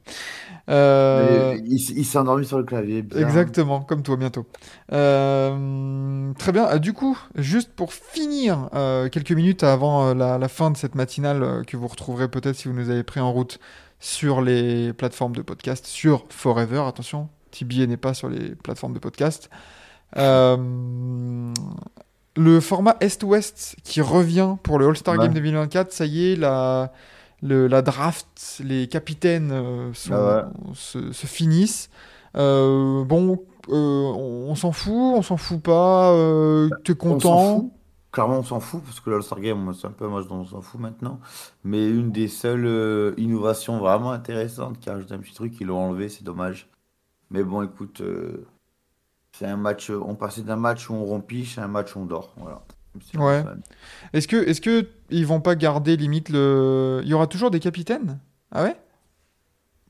Euh, 0.69 1.57
Il, 1.65 2.05
s'est 2.05 2.17
endormi 2.17 2.45
sur 2.45 2.57
le 2.57 2.63
clavier, 2.63 3.01
bien. 3.01 3.25
Exactement, 3.25 3.81
comme 3.81 4.03
toi 4.03 4.17
bientôt. 4.17 4.45
Euh, 4.91 6.31
très 6.37 6.51
bien. 6.51 6.67
Euh, 6.67 6.79
Du 6.79 6.93
coup, 6.93 7.17
juste 7.35 7.71
pour 7.73 7.93
finir, 7.93 8.69
euh, 8.75 9.09
quelques 9.09 9.31
minutes 9.31 9.63
avant 9.63 10.13
la, 10.13 10.37
la 10.37 10.47
fin 10.47 10.69
de 10.69 10.77
cette 10.77 10.95
matinale 10.95 11.63
que 11.65 11.75
vous 11.77 11.87
retrouverez 11.87 12.27
peut-être 12.27 12.55
si 12.55 12.67
vous 12.67 12.73
nous 12.73 12.89
avez 12.89 13.03
pris 13.03 13.19
en 13.19 13.31
route 13.31 13.59
sur 13.99 14.41
les 14.41 14.93
plateformes 14.93 15.35
de 15.35 15.41
podcast, 15.41 15.85
sur 15.87 16.25
Forever, 16.29 16.83
attention, 16.87 17.29
TBA 17.53 17.85
n'est 17.87 17.97
pas 17.97 18.13
sur 18.13 18.27
les 18.29 18.55
plateformes 18.55 18.93
de 18.93 18.99
podcast. 18.99 19.49
Euh, 20.17 20.57
le 22.35 22.59
format 22.59 22.97
Est-Ouest 22.99 23.75
qui 23.83 24.01
revient 24.01 24.55
pour 24.63 24.79
le 24.79 24.87
All-Star 24.87 25.15
Ouais. 25.17 25.25
Game 25.25 25.33
2024, 25.33 25.91
ça 25.91 26.05
y 26.05 26.31
est, 26.31 26.35
la, 26.35 26.91
le- 27.41 27.67
la 27.67 27.81
draft, 27.81 28.61
les 28.63 28.87
capitaines 28.87 29.51
euh, 29.51 29.93
sont- 29.93 30.13
Ah 30.13 30.49
se, 30.73 31.11
se 31.11 31.27
finissent. 31.27 31.89
Euh, 32.35 33.03
bon, 33.03 33.39
euh, 33.69 33.73
on, 33.75 34.47
on 34.49 34.55
s'en 34.55 34.71
fout, 34.71 34.93
on 35.15 35.21
s'en 35.21 35.37
fout 35.37 35.61
pas, 35.61 36.11
t'es 36.83 36.93
On 37.01 37.19
s'en 37.19 37.29
content? 37.29 37.69
Clairement, 38.11 38.39
on 38.39 38.43
s'en 38.43 38.59
fout, 38.59 38.83
parce 38.83 38.99
que 38.99 39.09
l'All-Star 39.09 39.39
Game, 39.39 39.59
moi, 39.59 39.73
c'est 39.79 39.87
un 39.87 39.91
peu 39.91 40.07
dont 40.07 40.21
on 40.35 40.45
s'en 40.45 40.61
fout 40.61 40.79
maintenant. 40.79 41.19
Mais 41.63 41.87
une 41.89 42.11
des 42.11 42.27
seules 42.27 42.65
euh, 42.67 43.13
innovations 43.17 43.79
vraiment 43.79 44.11
intéressantes 44.11 44.79
qui 44.79 44.89
a 44.89 44.93
ajouté 44.93 45.15
un 45.15 45.17
petit 45.19 45.33
truc, 45.33 45.53
ils 45.59 45.65
l'ont 45.67 45.79
enlevé, 45.89 46.09
c'est 46.09 46.23
dommage. 46.23 46.67
Mais 47.33 47.43
bon, 47.43 47.63
écoute, 47.63 48.01
euh, 48.01 48.45
c'est 49.33 49.45
un 49.47 49.57
match, 49.57 49.89
on 49.89 50.15
passait 50.15 50.43
d'un 50.43 50.55
match 50.55 50.89
où 50.89 50.93
on 50.93 51.05
rompiche 51.05 51.57
à 51.57 51.63
un 51.65 51.67
match 51.67 51.95
où 51.95 51.99
on 51.99 52.05
dort. 52.05 52.33
Voilà. 52.37 52.61
C'est 53.11 53.17
Ouais. 53.17 53.43
Est-ce 54.13 54.27
que, 54.27 54.37
est-ce 54.37 54.61
que 54.61 54.87
ils 55.09 55.25
vont 55.25 55.41
pas 55.41 55.55
garder 55.55 55.97
limite 55.97 56.29
le. 56.29 57.01
Il 57.03 57.09
y 57.09 57.13
aura 57.13 57.27
toujours 57.27 57.49
des 57.51 57.59
capitaines? 57.59 58.19
Ah 58.51 58.63
ouais? 58.63 58.75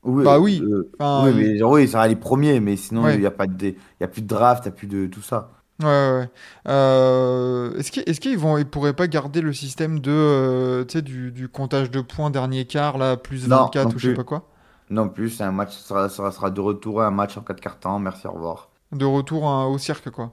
Oui, 0.02 0.24
Bah 0.24 0.38
oui. 0.38 0.60
euh, 0.62 0.90
Enfin, 0.98 1.24
oui, 1.26 1.32
mais 1.34 1.62
oui, 1.62 1.86
ça 1.86 1.92
sera 1.92 2.08
les 2.08 2.16
premiers, 2.16 2.60
mais 2.60 2.76
sinon, 2.76 3.04
Ouais. 3.04 3.14
il 3.14 3.20
n'y 3.20 3.26
a 3.26 3.30
pas 3.30 3.46
de, 3.46 3.68
il 3.68 3.76
y 4.00 4.04
a 4.04 4.08
plus 4.08 4.22
de 4.22 4.26
draft, 4.26 4.64
il 4.64 4.68
n'y 4.68 4.74
a 4.74 4.76
plus 4.76 4.86
de 4.86 5.06
tout 5.06 5.22
ça. 5.22 5.50
Ouais, 5.80 5.86
ouais. 5.86 6.30
Euh, 6.68 7.76
est-ce 7.76 7.90
qu'ils 7.90 8.04
qu'ils 8.04 8.38
vont, 8.38 8.58
ils 8.58 8.66
pourraient 8.66 8.92
pas 8.94 9.08
garder 9.08 9.40
le 9.40 9.52
système 9.52 9.98
de, 10.00 10.10
euh, 10.12 10.84
du, 11.02 11.32
du 11.32 11.48
comptage 11.48 11.90
de 11.90 12.00
points 12.00 12.30
dernier 12.30 12.64
quart, 12.64 12.96
là, 12.96 13.16
plus 13.16 13.48
Non, 13.48 13.56
24 13.56 13.88
non 13.88 13.94
ou 13.94 13.98
je 13.98 14.08
sais 14.10 14.14
pas 14.14 14.24
quoi? 14.24 14.48
Non 14.88 15.10
plus, 15.10 15.28
c'est 15.28 15.44
un 15.44 15.52
match, 15.52 15.76
ça 15.76 16.08
sera, 16.08 16.50
de 16.50 16.60
retour 16.60 17.02
à 17.02 17.06
un 17.08 17.10
match 17.10 17.36
en 17.36 17.42
4 17.42 17.60
cartons. 17.60 17.98
Merci, 17.98 18.26
au 18.26 18.32
revoir. 18.32 18.70
De 18.92 19.04
retour 19.04 19.42
au 19.44 19.76
cirque, 19.76 20.08
quoi. 20.08 20.32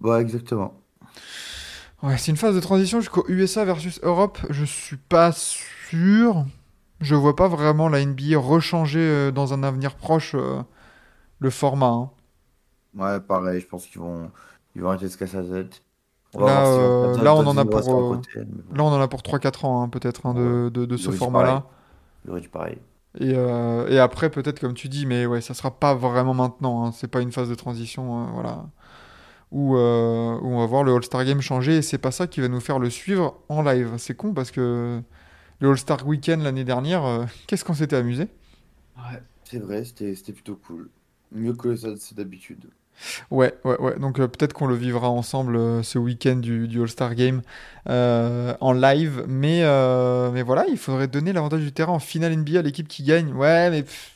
Ouais, 0.00 0.20
exactement. 0.20 0.74
Ouais, 2.02 2.16
c'est 2.16 2.30
une 2.30 2.36
phase 2.36 2.54
de 2.54 2.60
transition 2.60 3.00
jusqu'au 3.00 3.24
USA 3.28 3.64
versus 3.64 3.98
Europe. 4.02 4.38
Je 4.50 4.64
suis 4.64 4.96
pas 4.96 5.32
sûr. 5.32 6.44
Je 7.00 7.14
vois 7.14 7.36
pas 7.36 7.48
vraiment 7.48 7.88
la 7.88 8.04
NBA 8.04 8.38
rechanger 8.38 9.00
euh, 9.00 9.30
dans 9.32 9.52
un 9.54 9.62
avenir 9.62 9.96
proche 9.96 10.34
euh, 10.34 10.62
le 11.40 11.50
format. 11.50 11.88
hein. 11.88 12.10
Ouais, 12.94 13.20
pareil, 13.20 13.60
je 13.60 13.66
pense 13.66 13.86
qu'ils 13.86 14.00
vont, 14.00 14.30
ils 14.74 14.82
vont 14.82 14.88
arrêter 14.88 15.04
de 15.06 15.10
se 15.10 15.18
casser 15.18 15.36
la 15.42 15.62
tête. 15.64 15.82
On 16.34 16.44
Là, 16.44 16.66
euh, 16.66 17.14
on 17.16 17.46
en 17.46 17.56
a 17.56 17.64
pour, 17.64 17.88
innovations 17.88 17.98
à 17.98 18.02
euh, 18.02 18.08
côté, 18.16 18.30
mais 18.36 18.62
bon, 18.62 18.76
Là, 18.76 18.84
on 18.84 18.88
en 18.88 19.00
a 19.00 19.08
pour 19.08 19.22
3-4 19.22 19.64
ans, 19.66 19.82
hein, 19.82 19.88
peut-être, 19.88 20.26
hein, 20.26 20.34
de, 20.34 20.70
de, 20.72 20.84
de 20.86 20.96
ce 20.96 21.10
format-là. 21.10 21.66
il 22.24 22.30
aurait 22.30 22.40
dû 22.40 22.48
pareil. 22.48 22.78
Et, 23.20 23.34
euh, 23.34 23.88
et 23.88 23.98
après, 23.98 24.30
peut-être, 24.30 24.60
comme 24.60 24.74
tu 24.74 24.88
dis, 24.88 25.06
mais 25.06 25.26
ouais, 25.26 25.40
ça 25.40 25.54
sera 25.54 25.78
pas 25.78 25.94
vraiment 25.94 26.34
maintenant. 26.34 26.86
hein. 26.86 26.92
C'est 26.92 27.08
pas 27.08 27.20
une 27.20 27.32
phase 27.32 27.48
de 27.48 27.54
transition, 27.54 28.22
euh, 28.24 28.30
voilà. 28.32 28.66
Où, 29.52 29.76
euh, 29.76 30.38
on 30.42 30.58
va 30.60 30.66
voir 30.66 30.84
le 30.84 30.94
All-Star 30.94 31.24
Game 31.24 31.40
changer 31.40 31.78
et 31.78 31.82
c'est 31.82 31.98
pas 31.98 32.10
ça 32.12 32.26
qui 32.26 32.40
va 32.40 32.48
nous 32.48 32.60
faire 32.60 32.78
le 32.78 32.90
suivre 32.90 33.40
en 33.48 33.62
live. 33.62 33.94
C'est 33.98 34.14
con 34.16 34.34
parce 34.34 34.50
que 34.50 35.02
le 35.60 35.70
All-Star 35.70 36.06
Weekend 36.06 36.42
l'année 36.42 36.64
dernière, 36.64 37.26
qu'est-ce 37.46 37.64
qu'on 37.64 37.74
s'était 37.74 37.96
amusé? 37.96 38.28
Ouais, 38.96 39.22
c'est 39.44 39.58
vrai, 39.58 39.84
c'était 39.84 40.32
plutôt 40.32 40.56
cool. 40.56 40.90
Mieux 41.32 41.54
que 41.54 41.74
ça, 41.76 41.96
c'est 41.96 42.14
d'habitude. 42.16 42.70
Ouais, 43.30 43.54
ouais, 43.64 43.78
ouais. 43.80 43.98
Donc 43.98 44.18
euh, 44.18 44.28
peut-être 44.28 44.52
qu'on 44.52 44.66
le 44.66 44.74
vivra 44.74 45.08
ensemble 45.08 45.56
euh, 45.56 45.82
ce 45.82 45.98
week-end 45.98 46.36
du, 46.36 46.68
du 46.68 46.80
All-Star 46.80 47.14
Game 47.14 47.42
euh, 47.88 48.54
en 48.60 48.72
live. 48.72 49.24
Mais, 49.28 49.62
mais 50.32 50.42
voilà, 50.42 50.66
il 50.68 50.78
faudrait 50.78 51.08
donner 51.08 51.32
l'avantage 51.32 51.60
du 51.60 51.72
terrain 51.72 51.92
en 51.92 51.98
finale 51.98 52.36
NBA 52.36 52.58
à 52.58 52.62
l'équipe 52.62 52.88
qui 52.88 53.02
gagne. 53.02 53.32
Ouais, 53.32 53.70
mais 53.70 53.82
pff, 53.82 54.12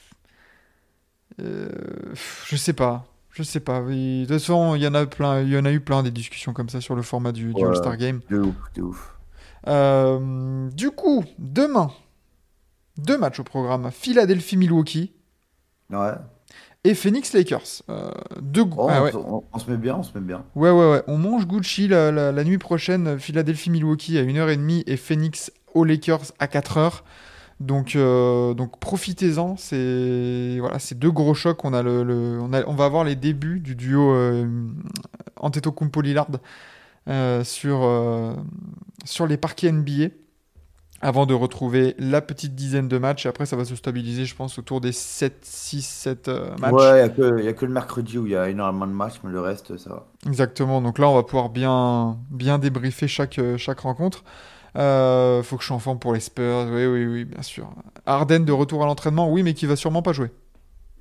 pff, 1.36 2.46
je 2.48 2.56
sais 2.56 2.72
pas. 2.72 3.06
Je 3.30 3.42
sais 3.42 3.60
pas. 3.60 3.80
Oui, 3.80 4.22
De 4.22 4.26
toute 4.26 4.38
façon, 4.40 4.74
il 4.74 4.82
y 4.82 4.86
en 4.86 4.94
a 4.94 5.06
plein, 5.06 5.40
il 5.40 5.48
y 5.48 5.56
en 5.56 5.64
a 5.64 5.72
eu 5.72 5.80
plein 5.80 6.02
des 6.02 6.10
discussions 6.10 6.52
comme 6.52 6.68
ça 6.68 6.80
sur 6.80 6.94
le 6.94 7.02
format 7.02 7.32
du, 7.32 7.54
du 7.54 7.62
Ouais. 7.62 7.68
All-Star 7.68 7.96
Game. 7.96 8.20
De 8.28 8.40
ouf, 8.40 8.54
de 8.74 8.82
ouf. 8.82 10.74
Du 10.76 10.90
coup, 10.90 11.24
demain, 11.38 11.90
deux 12.98 13.16
matchs 13.16 13.40
au 13.40 13.44
programme. 13.44 13.90
Philadelphie-Milwaukee 13.90 15.12
Ouais. 15.90 16.12
Et 16.84 16.94
Phoenix-Lakers. 16.94 17.82
Euh, 17.90 18.10
deux 18.40 18.64
gros- 18.64 18.86
Oh, 18.86 18.90
ah 18.90 19.00
on, 19.00 19.04
ouais. 19.04 19.12
se- 19.12 19.16
on- 19.16 19.44
on 19.52 19.58
se 19.58 19.70
met 19.70 19.76
bien, 19.76 19.96
on 19.96 20.02
se 20.02 20.16
met 20.18 20.24
bien. 20.24 20.44
Ouais, 20.56 20.70
ouais, 20.70 20.90
ouais. 20.90 21.02
On 21.06 21.16
mange 21.16 21.46
Gucci 21.46 21.86
la, 21.88 22.10
la- 22.10 22.32
la 22.32 22.44
nuit 22.44 22.58
prochaine, 22.58 23.18
Philadelphie-Milwaukee 23.18 24.18
à 24.18 24.22
1h30 24.22 24.82
et 24.86 24.96
Phoenix 24.96 25.52
aux 25.74 25.84
Lakers 25.84 26.32
à 26.38 26.46
4h. 26.48 27.04
Donc, 27.60 27.94
euh, 27.94 28.54
donc 28.54 28.80
profitez-en. 28.80 29.56
C'est 29.56 30.56
voilà, 30.58 30.80
c'est 30.80 30.98
deux 30.98 31.12
gros 31.12 31.34
chocs. 31.34 31.64
On, 31.64 31.72
a 31.72 31.82
le, 31.84 32.02
le- 32.02 32.38
on, 32.42 32.52
a- 32.52 32.64
on 32.66 32.74
va 32.74 32.86
avoir 32.86 33.04
les 33.04 33.14
débuts 33.14 33.60
du 33.60 33.76
duo 33.76 34.12
euh, 34.12 34.44
Antetokounmpo-Lillard 35.36 36.26
euh, 37.08 37.44
sur, 37.44 37.82
euh, 37.84 38.34
sur 39.04 39.26
les 39.28 39.36
parquets 39.36 39.70
NBA 39.70 40.08
avant 41.02 41.26
de 41.26 41.34
retrouver 41.34 41.94
la 41.98 42.20
petite 42.22 42.54
dizaine 42.54 42.88
de 42.88 42.96
matchs. 42.96 43.26
Après, 43.26 43.44
ça 43.44 43.56
va 43.56 43.64
se 43.64 43.74
stabiliser, 43.76 44.24
je 44.24 44.36
pense, 44.36 44.58
autour 44.58 44.80
des 44.80 44.92
7, 44.92 45.38
6, 45.42 45.82
7 45.84 46.28
euh, 46.28 46.56
matchs. 46.58 46.72
Ouais, 46.72 46.90
il 46.90 46.94
n'y 46.94 47.00
a, 47.00 47.08
que- 47.08 47.42
y 47.42 47.48
a 47.48 47.52
que 47.52 47.66
le 47.66 47.72
mercredi 47.72 48.18
où 48.18 48.26
il 48.26 48.32
y 48.32 48.36
a 48.36 48.48
énormément 48.48 48.86
de 48.86 48.92
matchs, 48.92 49.16
mais 49.24 49.30
le 49.32 49.40
reste, 49.40 49.76
ça 49.76 49.90
va. 49.90 50.06
Exactement, 50.26 50.80
donc 50.80 50.98
là 50.98 51.08
on 51.08 51.14
va 51.14 51.24
pouvoir 51.24 51.50
bien, 51.50 52.18
bien 52.30 52.58
débriefer 52.58 53.08
chaque, 53.08 53.38
euh, 53.40 53.58
chaque 53.58 53.80
rencontre. 53.80 54.22
Euh, 54.78 55.42
faut 55.42 55.56
que 55.56 55.62
je 55.62 55.66
sois 55.66 55.76
en 55.76 55.80
forme 55.80 55.98
pour 55.98 56.14
les 56.14 56.20
Spurs, 56.20 56.66
oui, 56.70 56.86
oui, 56.86 57.04
oui, 57.06 57.24
bien 57.24 57.42
sûr. 57.42 57.68
Harden 58.06 58.40
de 58.44 58.52
retour 58.52 58.82
à 58.82 58.86
l'entraînement, 58.86 59.30
oui, 59.30 59.42
mais 59.42 59.52
qui 59.54 59.66
va 59.66 59.76
sûrement 59.76 60.02
pas 60.02 60.12
jouer. 60.12 60.30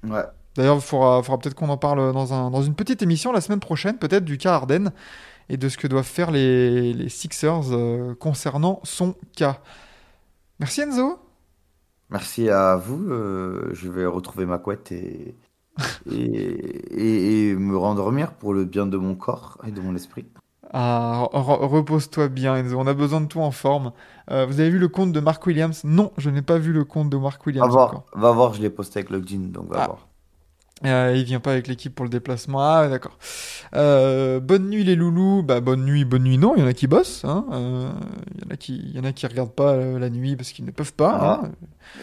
Ouais. 0.04 0.24
D'ailleurs, 0.56 0.76
il 0.76 0.82
faudra, 0.82 1.22
faudra 1.24 1.38
peut-être 1.40 1.56
qu'on 1.56 1.70
en 1.70 1.78
parle 1.78 2.12
dans, 2.12 2.34
un, 2.34 2.50
dans 2.52 2.64
une 2.64 2.76
petite 2.76 3.02
émission 3.02 3.32
la 3.32 3.40
semaine 3.40 3.62
prochaine, 3.62 3.98
peut-être 3.98 4.26
du 4.26 4.38
cas 4.38 4.56
Harden 4.56 4.92
et 5.48 5.58
de 5.58 5.70
ce 5.70 5.78
que 5.78 5.88
doivent 5.88 6.04
faire 6.06 6.32
les, 6.32 6.94
les 6.94 7.10
Sixers 7.10 7.72
euh, 7.72 8.16
concernant 8.16 8.80
son 8.84 9.16
cas. 9.36 9.60
Merci 10.62 10.82
Enzo. 10.82 11.20
Merci 12.10 12.50
à 12.50 12.76
vous. 12.78 13.10
euh, 13.12 13.70
je 13.74 13.90
vais 13.90 14.06
retrouver 14.06 14.46
ma 14.46 14.58
couette 14.58 14.92
et, 14.92 15.36
et, 16.12 16.16
et, 16.16 17.50
et 17.50 17.56
me 17.56 17.76
rendormir 17.78 18.34
pour 18.34 18.54
le 18.54 18.64
bien 18.66 18.86
de 18.86 18.98
mon 18.98 19.16
corps 19.16 19.58
et 19.68 19.72
de 19.72 19.82
mon 19.82 19.96
esprit. 19.96 20.26
Ah, 20.74 21.28
re- 21.34 21.68
repose-toi 21.68 22.30
bien 22.30 22.56
Enzo, 22.56 22.78
on 22.80 22.88
a 22.88 22.94
besoin 22.94 23.20
de 23.22 23.26
toi 23.26 23.44
en 23.44 23.52
forme. 23.52 23.92
Euh, 24.30 24.46
vous 24.46 24.60
avez 24.62 24.70
vu 24.70 24.80
le 24.80 24.88
compte 24.88 25.12
de 25.12 25.20
Mark 25.20 25.46
Williams? 25.46 25.82
Non, 25.84 26.14
je 26.18 26.30
n'ai 26.30 26.42
pas 26.42 26.58
vu 26.60 26.72
le 26.72 26.86
compte 26.86 27.10
de 27.10 27.18
Mark 27.18 27.42
Va 27.42 27.48
Williams 27.48 27.72
voir, 27.74 27.88
encore. 27.90 28.06
va 28.14 28.32
voir, 28.32 28.54
je 28.54 28.62
l'ai 28.62 28.70
posté 28.70 29.00
avec 29.00 29.10
Login, 29.10 29.50
donc 29.52 29.68
va 29.70 29.84
Ah. 29.84 29.86
voir. 29.88 30.08
Euh, 30.84 31.14
il 31.16 31.24
vient 31.26 31.40
pas 31.40 31.52
avec 31.52 31.68
l'équipe 31.68 31.94
pour 31.94 32.06
le 32.06 32.10
déplacement. 32.10 32.60
Ah, 32.62 32.88
d'accord. 32.90 33.18
Euh, 33.76 34.40
bonne 34.40 34.68
nuit 34.70 34.84
les 34.84 34.96
loulous. 34.96 35.44
Bah, 35.44 35.60
bonne 35.62 35.86
nuit, 35.86 36.06
bonne 36.06 36.24
nuit. 36.24 36.38
Non, 36.40 36.56
il 36.56 36.62
y 36.62 36.64
en 36.64 36.68
a 36.68 36.74
qui 36.74 36.88
bossent. 36.88 37.24
hein. 37.24 37.46
Euh, 37.52 37.92
Il 38.36 38.44
y 38.44 38.48
en 38.48 38.50
a 38.52 38.58
qui, 38.58 38.78
il 38.78 38.96
y 38.96 39.00
en 39.00 39.04
a 39.04 39.12
qui 39.14 39.28
regardent 39.28 39.54
pas 39.54 39.76
la 39.78 40.10
nuit 40.10 40.36
parce 40.36 40.52
qu'ils 40.52 40.66
ne 40.66 40.72
peuvent 40.72 40.94
pas. 40.94 41.18
Ah. 41.22 41.42
hein. 41.46 41.52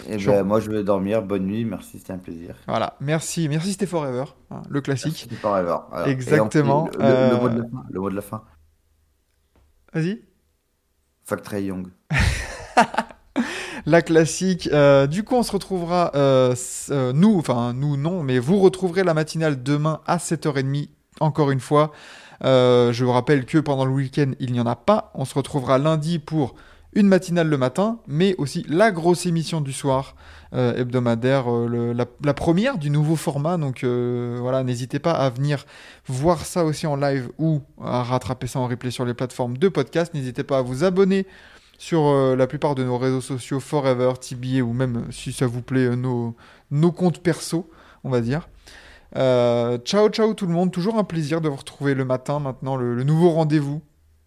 Et 0.08 0.18
Sure. 0.20 0.32
ben, 0.32 0.44
moi, 0.44 0.60
je 0.60 0.70
vais 0.70 0.84
dormir. 0.84 1.22
Bonne 1.22 1.46
nuit. 1.46 1.64
Merci, 1.64 1.98
c'était 1.98 2.12
un 2.12 2.18
plaisir. 2.18 2.54
Voilà. 2.68 2.94
Merci, 3.00 3.48
merci. 3.48 3.72
C'était 3.72 3.86
Forever, 3.86 4.24
hein, 4.52 4.62
le 4.68 4.80
classique. 4.80 5.26
Merci, 5.28 5.40
Forever. 5.42 5.78
Et 6.06 6.10
Exactement, 6.10 6.88
Le, 6.98 7.04
le- 7.04 7.30
le 7.30 7.36
mot 7.40 7.48
de 7.48 7.56
la 7.58 7.64
fin. 7.68 7.84
Le 7.90 8.00
mot 8.00 8.10
de 8.10 8.14
la 8.16 8.22
fin. 8.22 8.44
Vas-y. 9.92 10.22
Fuck 11.24 11.52
Young. 11.52 11.88
La 13.86 14.02
classique. 14.02 14.68
Euh, 14.72 15.06
du 15.06 15.22
coup, 15.22 15.36
on 15.36 15.42
se 15.42 15.52
retrouvera, 15.52 16.12
euh, 16.14 16.54
euh, 16.90 17.12
nous, 17.12 17.38
enfin 17.38 17.72
nous 17.72 17.96
non, 17.96 18.22
mais 18.22 18.38
vous 18.38 18.58
retrouverez 18.58 19.04
la 19.04 19.14
matinale 19.14 19.62
demain 19.62 20.00
à 20.06 20.18
7h30, 20.18 20.88
encore 21.20 21.50
une 21.50 21.60
fois. 21.60 21.92
Je 22.42 23.04
vous 23.04 23.12
rappelle 23.12 23.44
que 23.44 23.58
pendant 23.58 23.84
le 23.84 23.92
week-end, 23.92 24.32
il 24.40 24.52
n'y 24.52 24.60
en 24.60 24.66
a 24.66 24.76
pas. 24.76 25.10
On 25.14 25.24
se 25.24 25.34
retrouvera 25.34 25.78
lundi 25.78 26.18
pour 26.18 26.54
une 26.94 27.06
matinale 27.06 27.48
le 27.48 27.58
matin, 27.58 27.98
mais 28.06 28.34
aussi 28.38 28.64
la 28.68 28.90
grosse 28.90 29.26
émission 29.26 29.60
du 29.60 29.72
soir 29.72 30.14
hebdomadaire, 30.52 31.50
la, 31.50 32.06
la 32.24 32.34
première 32.34 32.78
du 32.78 32.90
nouveau 32.90 33.16
format. 33.16 33.58
Donc 33.58 33.84
voilà, 33.84 34.62
n'hésitez 34.62 35.00
pas 35.00 35.12
à 35.12 35.30
venir 35.30 35.66
voir 36.06 36.46
ça 36.46 36.64
aussi 36.64 36.86
en 36.86 36.96
live 36.96 37.28
ou 37.38 37.60
à 37.82 38.04
rattraper 38.04 38.46
ça 38.46 38.60
en 38.60 38.68
replay 38.68 38.92
sur 38.92 39.04
les 39.04 39.14
plateformes 39.14 39.58
de 39.58 39.68
podcast. 39.68 40.14
N'hésitez 40.14 40.44
pas 40.44 40.58
à 40.58 40.62
vous 40.62 40.84
abonner 40.84 41.26
sur 41.78 42.06
euh, 42.06 42.36
la 42.36 42.46
plupart 42.46 42.74
de 42.74 42.84
nos 42.84 42.98
réseaux 42.98 43.20
sociaux, 43.20 43.60
Forever, 43.60 44.12
TBA, 44.20 44.62
ou 44.62 44.72
même, 44.72 44.96
euh, 44.96 45.12
si 45.12 45.32
ça 45.32 45.46
vous 45.46 45.62
plaît, 45.62 45.86
euh, 45.86 45.96
nos, 45.96 46.34
nos 46.70 46.92
comptes 46.92 47.20
perso, 47.22 47.70
on 48.04 48.10
va 48.10 48.20
dire. 48.20 48.48
Euh, 49.16 49.78
ciao, 49.78 50.10
ciao 50.10 50.34
tout 50.34 50.46
le 50.46 50.52
monde. 50.52 50.72
Toujours 50.72 50.98
un 50.98 51.04
plaisir 51.04 51.40
de 51.40 51.48
vous 51.48 51.56
retrouver 51.56 51.94
le 51.94 52.04
matin, 52.04 52.40
maintenant, 52.40 52.76
le, 52.76 52.94
le 52.94 53.04
nouveau 53.04 53.30
rendez-vous 53.30 53.80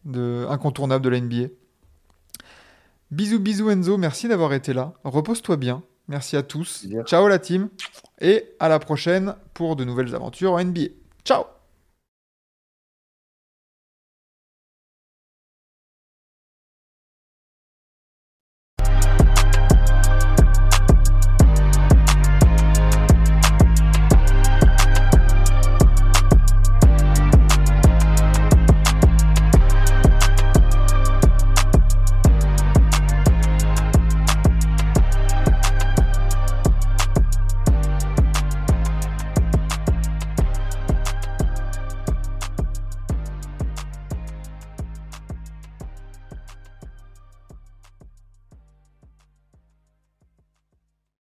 de, 0.06 0.46
incontournable 0.50 1.04
de 1.04 1.10
la 1.10 1.20
NBA. 1.20 1.50
Bisous, 3.12 3.40
bisous 3.40 3.70
Enzo, 3.70 3.98
merci 3.98 4.30
d'avoir 4.30 4.54
été 4.54 4.74
là. 4.74 4.94
Repose-toi 5.04 5.58
bien. 5.58 5.84
Merci 6.08 6.38
à 6.38 6.44
tous. 6.44 6.88
Ciao 7.06 7.28
la 7.28 7.40
team. 7.40 7.70
Et 8.22 8.46
à 8.60 8.70
la 8.70 8.80
prochaine 8.80 9.36
pour 9.54 9.76
de 9.76 9.84
nouvelles 9.84 10.16
aventures 10.16 10.54
en 10.54 10.64
NBA. 10.64 10.88
Ciao 11.26 11.61